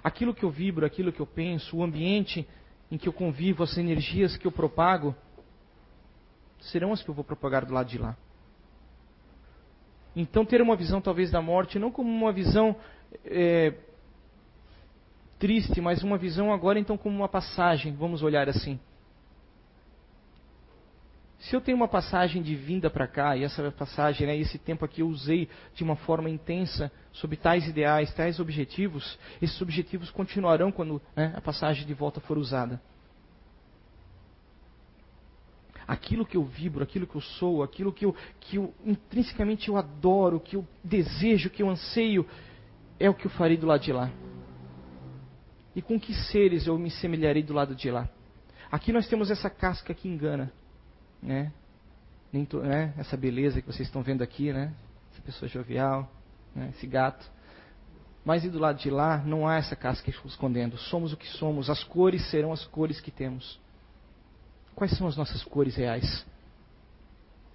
Aquilo 0.03 0.33
que 0.33 0.43
eu 0.43 0.49
vibro, 0.49 0.85
aquilo 0.85 1.11
que 1.11 1.19
eu 1.19 1.27
penso, 1.27 1.77
o 1.77 1.83
ambiente 1.83 2.47
em 2.89 2.97
que 2.97 3.07
eu 3.07 3.13
convivo, 3.13 3.63
as 3.63 3.77
energias 3.77 4.37
que 4.37 4.47
eu 4.47 4.51
propago, 4.51 5.15
serão 6.59 6.93
as 6.93 7.01
que 7.01 7.09
eu 7.09 7.15
vou 7.15 7.23
propagar 7.23 7.65
do 7.65 7.73
lado 7.73 7.87
de 7.87 7.97
lá. 7.97 8.15
Então, 10.15 10.45
ter 10.45 10.61
uma 10.61 10.75
visão 10.75 10.99
talvez 10.99 11.29
da 11.29 11.41
morte, 11.41 11.77
não 11.77 11.91
como 11.91 12.09
uma 12.09 12.31
visão 12.31 12.75
é, 13.23 13.73
triste, 15.37 15.79
mas 15.79 16.03
uma 16.03 16.17
visão 16.17 16.51
agora 16.51 16.79
então 16.79 16.97
como 16.97 17.15
uma 17.15 17.29
passagem, 17.29 17.93
vamos 17.93 18.23
olhar 18.23 18.49
assim. 18.49 18.79
Se 21.39 21.55
eu 21.55 21.61
tenho 21.61 21.77
uma 21.77 21.87
passagem 21.87 22.41
de 22.41 22.55
vinda 22.55 22.89
para 22.89 23.07
cá, 23.07 23.37
e 23.37 23.43
essa 23.43 23.71
passagem, 23.71 24.25
né, 24.25 24.35
esse 24.35 24.57
tempo 24.57 24.83
aqui 24.83 25.01
eu 25.01 25.07
usei 25.07 25.47
de 25.75 25.83
uma 25.83 25.95
forma 25.95 26.29
intensa 26.29 26.91
sobre 27.11 27.37
tais 27.37 27.67
ideais, 27.67 28.11
tais 28.13 28.39
objetivos, 28.39 29.17
esses 29.39 29.61
objetivos 29.61 30.09
continuarão 30.09 30.71
quando 30.71 30.99
né, 31.15 31.33
a 31.35 31.41
passagem 31.41 31.85
de 31.85 31.93
volta 31.93 32.19
for 32.19 32.39
usada. 32.39 32.81
Aquilo 35.87 36.25
que 36.25 36.35
eu 36.35 36.43
vibro, 36.43 36.83
aquilo 36.83 37.07
que 37.07 37.15
eu 37.15 37.21
sou, 37.21 37.63
aquilo 37.63 37.93
que 37.93 38.05
eu, 38.05 38.15
que 38.41 38.57
eu 38.57 38.73
intrinsecamente 38.85 39.69
eu 39.69 39.77
adoro, 39.77 40.39
que 40.39 40.55
eu 40.55 40.67
desejo, 40.83 41.49
que 41.49 41.63
eu 41.63 41.69
anseio, 41.69 42.25
é 42.99 43.09
o 43.09 43.13
que 43.13 43.27
eu 43.27 43.31
farei 43.31 43.55
do 43.55 43.65
lado 43.65 43.81
de 43.81 43.93
lá. 43.93 44.11
E 45.75 45.81
com 45.81 45.99
que 45.99 46.13
seres 46.13 46.67
eu 46.67 46.77
me 46.77 46.89
semelharei 46.89 47.43
do 47.43 47.53
lado 47.53 47.75
de 47.75 47.89
lá? 47.89 48.09
Aqui 48.71 48.91
nós 48.91 49.07
temos 49.07 49.31
essa 49.31 49.49
casca 49.49 49.93
que 49.93 50.09
engana, 50.09 50.51
né? 51.21 51.53
To, 52.49 52.59
né? 52.59 52.93
Essa 52.97 53.15
beleza 53.15 53.61
que 53.61 53.67
vocês 53.67 53.87
estão 53.87 54.03
vendo 54.03 54.21
aqui, 54.21 54.51
né? 54.51 54.73
Essa 55.13 55.21
pessoa 55.21 55.47
jovial, 55.47 56.11
né? 56.53 56.71
esse 56.75 56.85
gato. 56.85 57.25
Mas 58.25 58.43
e 58.43 58.49
do 58.49 58.59
lado 58.59 58.77
de 58.77 58.89
lá 58.89 59.19
não 59.19 59.47
há 59.47 59.55
essa 59.55 59.75
casca 59.75 60.09
escondendo. 60.09 60.77
Somos 60.77 61.13
o 61.13 61.17
que 61.17 61.27
somos. 61.27 61.69
As 61.69 61.83
cores 61.83 62.29
serão 62.29 62.51
as 62.51 62.65
cores 62.65 62.99
que 62.99 63.09
temos. 63.09 63.57
Quais 64.77 64.95
são 64.95 65.07
as 65.07 65.17
nossas 65.17 65.43
cores 65.43 65.75
reais? 65.75 66.23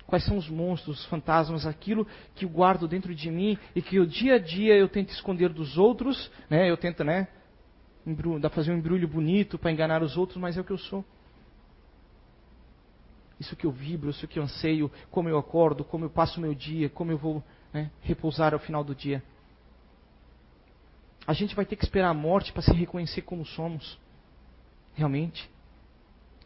Quais 0.09 0.25
são 0.25 0.37
os 0.37 0.49
monstros, 0.49 0.99
os 0.99 1.07
fantasmas, 1.07 1.65
aquilo 1.65 2.05
que 2.35 2.45
eu 2.45 2.49
guardo 2.49 2.89
dentro 2.89 3.15
de 3.15 3.31
mim 3.31 3.57
e 3.77 3.81
que 3.81 4.01
o 4.01 4.05
dia 4.05 4.35
a 4.35 4.39
dia 4.41 4.75
eu 4.75 4.89
tento 4.89 5.11
esconder 5.11 5.51
dos 5.51 5.79
outros, 5.79 6.33
né? 6.51 6.69
Eu 6.69 6.77
tento, 6.77 7.05
né? 7.05 7.29
Embrulho, 8.05 8.51
fazer 8.51 8.73
um 8.73 8.77
embrulho 8.77 9.07
bonito 9.07 9.57
para 9.57 9.71
enganar 9.71 10.03
os 10.03 10.17
outros, 10.17 10.37
mas 10.37 10.57
é 10.57 10.61
o 10.63 10.65
que 10.65 10.73
eu 10.73 10.79
sou. 10.79 11.05
Isso 13.39 13.55
que 13.55 13.67
eu 13.67 13.71
vibro, 13.71 14.11
isso 14.11 14.27
que 14.27 14.41
eu 14.41 14.43
anseio, 14.43 14.91
como 15.09 15.29
eu 15.29 15.39
acordo, 15.39 15.85
como 15.85 16.05
eu 16.05 16.11
passo 16.11 16.41
o 16.41 16.43
meu 16.43 16.57
dia, 16.57 16.91
como 16.91 17.13
eu 17.13 17.19
vou 17.19 17.41
né, 17.73 17.89
repousar 18.01 18.53
ao 18.53 18.59
final 18.59 18.83
do 18.83 18.97
dia. 18.97 19.23
A 21.25 21.33
gente 21.33 21.55
vai 21.55 21.65
ter 21.65 21.77
que 21.77 21.85
esperar 21.85 22.09
a 22.09 22.15
morte 22.15 22.53
para 22.53 22.63
se 22.63 22.73
reconhecer 22.73 23.23
como 23.23 23.47
somos. 23.47 23.97
Realmente. 24.97 25.49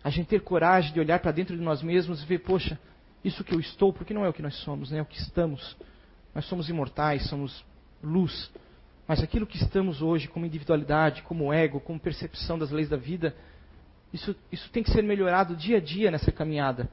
A 0.06 0.08
gente 0.08 0.28
ter 0.28 0.40
coragem 0.40 0.92
de 0.92 1.00
olhar 1.00 1.18
para 1.18 1.32
dentro 1.32 1.56
de 1.56 1.60
nós 1.60 1.82
mesmos 1.82 2.22
e 2.22 2.26
ver, 2.26 2.38
poxa, 2.38 2.78
isso 3.24 3.42
que 3.42 3.52
eu 3.52 3.58
estou, 3.58 3.92
porque 3.92 4.14
não 4.14 4.24
é 4.24 4.28
o 4.28 4.32
que 4.32 4.40
nós 4.40 4.54
somos, 4.58 4.92
né? 4.92 4.98
é 4.98 5.02
o 5.02 5.04
que 5.04 5.18
estamos. 5.18 5.76
Nós 6.32 6.44
somos 6.44 6.68
imortais, 6.68 7.28
somos 7.28 7.64
luz. 8.00 8.48
Mas 9.08 9.20
aquilo 9.20 9.44
que 9.44 9.56
estamos 9.56 10.02
hoje 10.02 10.28
como 10.28 10.46
individualidade, 10.46 11.22
como 11.22 11.52
ego, 11.52 11.80
como 11.80 11.98
percepção 11.98 12.56
das 12.56 12.70
leis 12.70 12.88
da 12.88 12.96
vida, 12.96 13.34
isso, 14.12 14.36
isso 14.52 14.70
tem 14.70 14.84
que 14.84 14.92
ser 14.92 15.02
melhorado 15.02 15.56
dia 15.56 15.78
a 15.78 15.80
dia 15.80 16.08
nessa 16.08 16.30
caminhada. 16.30 16.88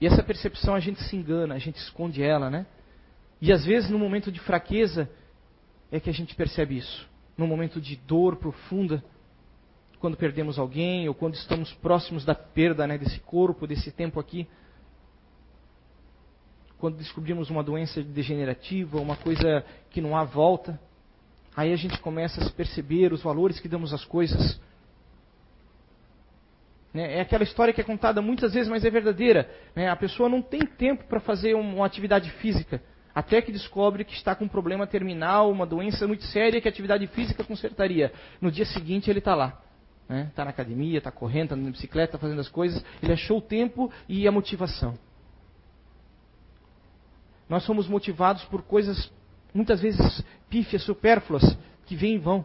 E 0.00 0.06
essa 0.06 0.22
percepção 0.22 0.72
a 0.72 0.80
gente 0.80 1.02
se 1.02 1.16
engana, 1.16 1.56
a 1.56 1.58
gente 1.58 1.78
esconde 1.78 2.22
ela, 2.22 2.48
né? 2.48 2.64
E 3.42 3.52
às 3.52 3.64
vezes 3.64 3.90
no 3.90 3.98
momento 3.98 4.30
de 4.30 4.38
fraqueza 4.38 5.10
é 5.90 5.98
que 5.98 6.08
a 6.08 6.14
gente 6.14 6.36
percebe 6.36 6.76
isso. 6.76 7.08
No 7.36 7.44
momento 7.44 7.80
de 7.80 7.96
dor 7.96 8.36
profunda, 8.36 9.02
quando 10.00 10.16
perdemos 10.16 10.58
alguém 10.58 11.08
ou 11.08 11.14
quando 11.14 11.34
estamos 11.34 11.72
próximos 11.74 12.24
da 12.24 12.34
perda 12.34 12.86
né, 12.86 12.96
desse 12.96 13.20
corpo, 13.20 13.66
desse 13.66 13.90
tempo 13.90 14.20
aqui. 14.20 14.46
quando 16.78 16.96
descobrimos 16.96 17.50
uma 17.50 17.62
doença 17.62 18.02
degenerativa, 18.02 19.00
uma 19.00 19.16
coisa 19.16 19.64
que 19.90 20.00
não 20.00 20.16
há 20.16 20.22
volta. 20.22 20.78
Aí 21.56 21.72
a 21.72 21.76
gente 21.76 21.98
começa 21.98 22.40
a 22.40 22.44
se 22.44 22.52
perceber 22.52 23.12
os 23.12 23.20
valores 23.20 23.58
que 23.58 23.68
damos 23.68 23.92
às 23.92 24.04
coisas. 24.04 24.60
Né? 26.94 27.16
É 27.16 27.20
aquela 27.20 27.42
história 27.42 27.74
que 27.74 27.80
é 27.80 27.84
contada 27.84 28.22
muitas 28.22 28.54
vezes, 28.54 28.68
mas 28.68 28.84
é 28.84 28.90
verdadeira. 28.90 29.50
Né? 29.74 29.88
A 29.88 29.96
pessoa 29.96 30.28
não 30.28 30.40
tem 30.40 30.60
tempo 30.60 31.04
para 31.04 31.18
fazer 31.18 31.54
uma 31.54 31.84
atividade 31.84 32.30
física, 32.34 32.80
até 33.12 33.42
que 33.42 33.50
descobre 33.50 34.04
que 34.04 34.14
está 34.14 34.36
com 34.36 34.44
um 34.44 34.48
problema 34.48 34.86
terminal, 34.86 35.50
uma 35.50 35.66
doença 35.66 36.06
muito 36.06 36.22
séria 36.26 36.60
que 36.60 36.68
a 36.68 36.70
atividade 36.70 37.04
física 37.08 37.42
consertaria. 37.42 38.12
No 38.40 38.52
dia 38.52 38.64
seguinte 38.64 39.10
ele 39.10 39.18
está 39.18 39.34
lá. 39.34 39.60
Está 40.08 40.14
né? 40.14 40.32
Tá 40.34 40.44
na 40.44 40.50
academia, 40.50 40.98
está 40.98 41.10
correndo, 41.12 41.44
está 41.44 41.56
na 41.56 41.70
bicicleta, 41.70 42.12
tá 42.12 42.18
fazendo 42.18 42.40
as 42.40 42.48
coisas. 42.48 42.82
Ele 43.02 43.12
achou 43.12 43.38
o 43.38 43.42
tempo 43.42 43.92
e 44.08 44.26
a 44.26 44.32
motivação. 44.32 44.98
Nós 47.46 47.62
somos 47.64 47.86
motivados 47.86 48.42
por 48.44 48.62
coisas 48.62 49.10
muitas 49.52 49.80
vezes 49.80 50.24
pífias, 50.48 50.82
supérfluas, 50.82 51.42
que 51.84 51.94
vêm 51.94 52.14
e 52.14 52.18
vão. 52.18 52.44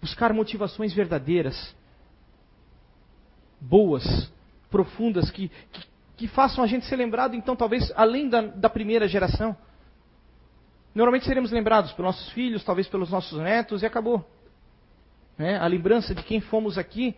Buscar 0.00 0.32
motivações 0.34 0.92
verdadeiras, 0.92 1.74
boas, 3.58 4.30
profundas, 4.70 5.30
que, 5.30 5.48
que, 5.48 5.86
que, 6.18 6.28
façam 6.28 6.62
a 6.62 6.66
gente 6.66 6.84
ser 6.84 6.96
lembrado, 6.96 7.34
então, 7.34 7.56
talvez 7.56 7.90
além 7.96 8.28
da, 8.28 8.42
da 8.42 8.68
primeira 8.68 9.08
geração. 9.08 9.56
Normalmente 10.94 11.26
seremos 11.26 11.50
lembrados 11.50 11.92
pelos 11.92 12.14
nossos 12.14 12.30
filhos, 12.32 12.62
talvez 12.62 12.88
pelos 12.88 13.10
nossos 13.10 13.38
netos, 13.38 13.82
e 13.82 13.86
acabou. 13.86 14.35
Né? 15.38 15.58
A 15.58 15.66
lembrança 15.66 16.14
de 16.14 16.22
quem 16.22 16.40
fomos 16.40 16.78
aqui 16.78 17.14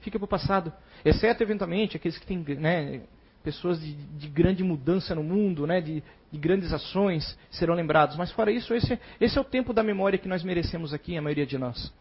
fica 0.00 0.18
para 0.18 0.24
o 0.24 0.28
passado. 0.28 0.72
Exceto, 1.04 1.42
eventualmente, 1.42 1.96
aqueles 1.96 2.18
que 2.18 2.26
têm 2.26 2.38
né, 2.38 3.02
pessoas 3.42 3.80
de, 3.80 3.94
de, 3.94 4.28
grande 4.28 4.62
mudança 4.62 5.14
no 5.14 5.22
mundo, 5.22 5.66
né, 5.66 5.80
de, 5.80 6.02
de, 6.30 6.38
grandes 6.38 6.72
ações, 6.72 7.38
serão 7.50 7.74
lembrados. 7.74 8.16
Mas 8.16 8.30
fora 8.32 8.50
isso, 8.50 8.74
esse, 8.74 8.98
esse, 9.20 9.36
é 9.36 9.40
o 9.40 9.44
tempo 9.44 9.72
da 9.72 9.82
memória 9.82 10.18
que 10.18 10.28
nós 10.28 10.42
merecemos 10.42 10.92
aqui, 10.94 11.16
a 11.16 11.22
maioria 11.22 11.46
de 11.46 11.58
nós. 11.58 11.92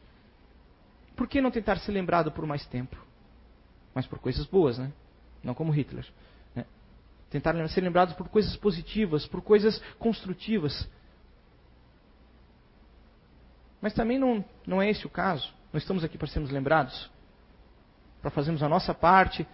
Por 1.15 1.27
que 1.27 1.41
não 1.41 1.51
tentar 1.51 1.77
ser 1.77 1.91
lembrado 1.91 2.31
por 2.31 2.45
mais 2.45 2.65
tempo? 2.65 2.97
Mas 3.93 4.07
por 4.07 4.19
coisas 4.19 4.45
boas, 4.45 4.77
né? 4.77 4.91
Não 5.43 5.53
como 5.53 5.71
Hitler. 5.71 6.05
Né? 6.55 6.65
Tentar 7.29 7.55
ser 7.67 7.81
lembrados 7.81 8.15
por 8.15 8.27
coisas 8.29 8.55
positivas, 8.57 9.27
por 9.27 9.41
coisas 9.41 9.79
construtivas. 9.99 10.89
Mas 13.83 13.91
também 13.91 14.17
não, 14.17 14.45
não 14.65 14.81
é 14.81 14.89
esse 14.89 15.05
o 15.05 15.09
caso. 15.09 15.53
Nós 15.73 15.83
estamos 15.83 16.05
aqui 16.05 16.17
para 16.17 16.25
sermos 16.25 16.49
lembrados, 16.49 17.11
para 18.21 18.31
fazermos 18.31 18.63
a 18.63 18.69
nossa 18.69 18.93
parte, 18.93 19.45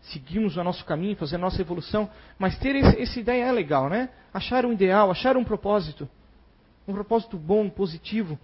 seguirmos 0.00 0.56
o 0.56 0.64
nosso 0.64 0.84
caminho, 0.84 1.14
fazer 1.14 1.36
a 1.36 1.38
nossa 1.38 1.60
evolução. 1.60 2.10
Mas 2.36 2.58
ter 2.58 2.74
esse, 2.74 3.00
essa 3.00 3.20
ideia 3.20 3.44
é 3.44 3.52
legal, 3.52 3.88
né? 3.88 4.10
Achar 4.34 4.66
um 4.66 4.72
ideal, 4.72 5.08
achar 5.08 5.36
um 5.36 5.44
propósito. 5.44 6.08
Um 6.88 6.94
propósito 6.94 7.38
bom, 7.38 7.70
positivo. 7.70 8.36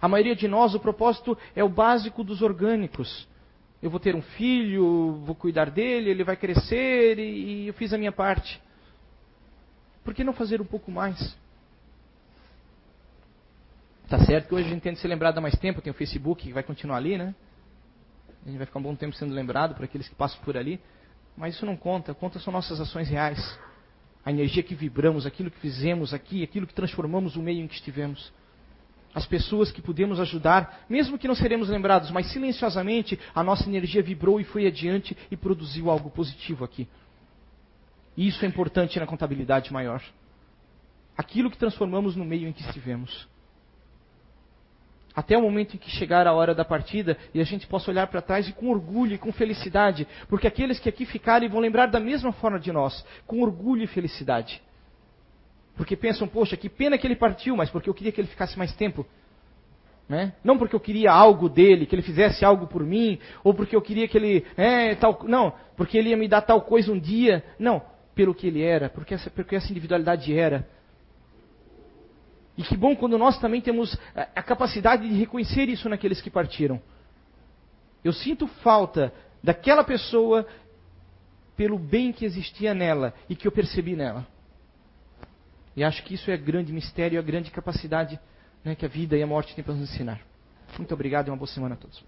A 0.00 0.08
maioria 0.08 0.34
de 0.34 0.48
nós, 0.48 0.74
o 0.74 0.80
propósito 0.80 1.36
é 1.54 1.62
o 1.62 1.68
básico 1.68 2.24
dos 2.24 2.40
orgânicos. 2.40 3.28
Eu 3.82 3.90
vou 3.90 4.00
ter 4.00 4.14
um 4.14 4.22
filho, 4.22 5.20
vou 5.26 5.34
cuidar 5.34 5.68
dele, 5.68 6.08
ele 6.08 6.24
vai 6.24 6.38
crescer 6.38 7.18
e, 7.18 7.64
e 7.64 7.66
eu 7.66 7.74
fiz 7.74 7.92
a 7.92 7.98
minha 7.98 8.12
parte. 8.12 8.58
Por 10.02 10.14
que 10.14 10.24
não 10.24 10.32
fazer 10.32 10.58
um 10.58 10.66
pouco 10.66 10.90
mais? 10.90 11.36
Tá 14.08 14.24
certo 14.24 14.48
que 14.48 14.54
hoje 14.54 14.66
a 14.66 14.70
gente 14.70 14.82
tenta 14.82 15.00
ser 15.00 15.08
lembrado 15.08 15.38
há 15.38 15.40
mais 15.40 15.56
tempo, 15.58 15.82
tem 15.82 15.90
o 15.90 15.94
Facebook 15.94 16.44
que 16.44 16.52
vai 16.52 16.62
continuar 16.62 16.98
ali, 16.98 17.18
né? 17.18 17.34
A 18.44 18.48
gente 18.48 18.58
vai 18.58 18.66
ficar 18.66 18.78
um 18.78 18.82
bom 18.82 18.94
tempo 18.94 19.16
sendo 19.16 19.34
lembrado 19.34 19.74
por 19.74 19.84
aqueles 19.84 20.08
que 20.08 20.14
passam 20.14 20.38
por 20.44 20.56
ali. 20.56 20.80
Mas 21.36 21.56
isso 21.56 21.66
não 21.66 21.76
conta, 21.76 22.14
conta 22.14 22.38
são 22.38 22.52
nossas 22.52 22.80
ações 22.80 23.08
reais. 23.08 23.58
A 24.24 24.30
energia 24.30 24.62
que 24.62 24.76
vibramos, 24.76 25.26
aquilo 25.26 25.50
que 25.50 25.58
fizemos 25.58 26.14
aqui, 26.14 26.44
aquilo 26.44 26.68
que 26.68 26.74
transformamos 26.74 27.34
o 27.34 27.42
meio 27.42 27.64
em 27.64 27.66
que 27.66 27.74
estivemos. 27.74 28.32
As 29.12 29.26
pessoas 29.26 29.72
que 29.72 29.82
pudemos 29.82 30.20
ajudar, 30.20 30.84
mesmo 30.88 31.18
que 31.18 31.26
não 31.26 31.34
seremos 31.34 31.68
lembrados, 31.68 32.10
mas 32.12 32.30
silenciosamente 32.30 33.18
a 33.34 33.42
nossa 33.42 33.68
energia 33.68 34.02
vibrou 34.02 34.40
e 34.40 34.44
foi 34.44 34.68
adiante 34.68 35.16
e 35.32 35.36
produziu 35.36 35.90
algo 35.90 36.10
positivo 36.10 36.64
aqui. 36.64 36.86
E 38.16 38.28
isso 38.28 38.44
é 38.44 38.48
importante 38.48 39.00
na 39.00 39.06
contabilidade 39.06 39.72
maior. 39.72 40.00
Aquilo 41.18 41.50
que 41.50 41.58
transformamos 41.58 42.14
no 42.14 42.24
meio 42.24 42.46
em 42.46 42.52
que 42.52 42.62
estivemos 42.62 43.26
até 45.16 45.36
o 45.36 45.40
momento 45.40 45.74
em 45.74 45.78
que 45.78 45.90
chegar 45.90 46.26
a 46.26 46.34
hora 46.34 46.54
da 46.54 46.62
partida 46.62 47.16
e 47.32 47.40
a 47.40 47.44
gente 47.44 47.66
possa 47.66 47.90
olhar 47.90 48.06
para 48.08 48.20
trás 48.20 48.46
e 48.46 48.52
com 48.52 48.68
orgulho 48.68 49.14
e 49.14 49.18
com 49.18 49.32
felicidade, 49.32 50.06
porque 50.28 50.46
aqueles 50.46 50.78
que 50.78 50.90
aqui 50.90 51.06
ficarem 51.06 51.48
vão 51.48 51.58
lembrar 51.58 51.86
da 51.86 51.98
mesma 51.98 52.32
forma 52.32 52.60
de 52.60 52.70
nós, 52.70 53.02
com 53.26 53.40
orgulho 53.40 53.82
e 53.82 53.86
felicidade. 53.86 54.60
Porque 55.74 55.96
pensam, 55.96 56.28
poxa, 56.28 56.56
que 56.56 56.68
pena 56.68 56.98
que 56.98 57.06
ele 57.06 57.16
partiu, 57.16 57.56
mas 57.56 57.70
porque 57.70 57.88
eu 57.88 57.94
queria 57.94 58.12
que 58.12 58.20
ele 58.20 58.28
ficasse 58.28 58.58
mais 58.58 58.74
tempo. 58.74 59.06
Né? 60.06 60.34
Não 60.44 60.58
porque 60.58 60.76
eu 60.76 60.80
queria 60.80 61.10
algo 61.10 61.48
dele, 61.48 61.86
que 61.86 61.94
ele 61.94 62.02
fizesse 62.02 62.44
algo 62.44 62.66
por 62.66 62.84
mim, 62.84 63.18
ou 63.42 63.54
porque 63.54 63.74
eu 63.74 63.82
queria 63.82 64.06
que 64.06 64.16
ele. 64.16 64.44
É, 64.56 64.94
tal, 64.94 65.18
não, 65.24 65.52
porque 65.76 65.98
ele 65.98 66.10
ia 66.10 66.16
me 66.16 66.28
dar 66.28 66.42
tal 66.42 66.60
coisa 66.60 66.92
um 66.92 66.98
dia. 66.98 67.42
Não, 67.58 67.82
pelo 68.14 68.34
que 68.34 68.46
ele 68.46 68.62
era, 68.62 68.88
porque 68.88 69.14
essa, 69.14 69.28
porque 69.30 69.56
essa 69.56 69.70
individualidade 69.70 70.36
era. 70.38 70.66
E 72.56 72.62
que 72.62 72.76
bom 72.76 72.96
quando 72.96 73.18
nós 73.18 73.38
também 73.38 73.60
temos 73.60 73.98
a 74.14 74.42
capacidade 74.42 75.08
de 75.08 75.14
reconhecer 75.14 75.68
isso 75.68 75.88
naqueles 75.88 76.20
que 76.20 76.30
partiram. 76.30 76.80
Eu 78.02 78.12
sinto 78.12 78.46
falta 78.46 79.12
daquela 79.42 79.84
pessoa 79.84 80.46
pelo 81.56 81.78
bem 81.78 82.12
que 82.12 82.24
existia 82.24 82.74
nela 82.74 83.14
e 83.28 83.36
que 83.36 83.46
eu 83.46 83.52
percebi 83.52 83.94
nela. 83.94 84.26
E 85.76 85.84
acho 85.84 86.02
que 86.04 86.14
isso 86.14 86.30
é 86.30 86.36
grande 86.36 86.72
mistério, 86.72 87.18
a 87.18 87.22
grande 87.22 87.50
capacidade 87.50 88.18
né, 88.64 88.74
que 88.74 88.86
a 88.86 88.88
vida 88.88 89.16
e 89.16 89.22
a 89.22 89.26
morte 89.26 89.54
têm 89.54 89.62
para 89.62 89.74
nos 89.74 89.90
ensinar. 89.90 90.20
Muito 90.78 90.92
obrigado 90.94 91.28
e 91.28 91.30
uma 91.30 91.36
boa 91.36 91.46
semana 91.46 91.74
a 91.74 91.78
todos. 91.78 92.02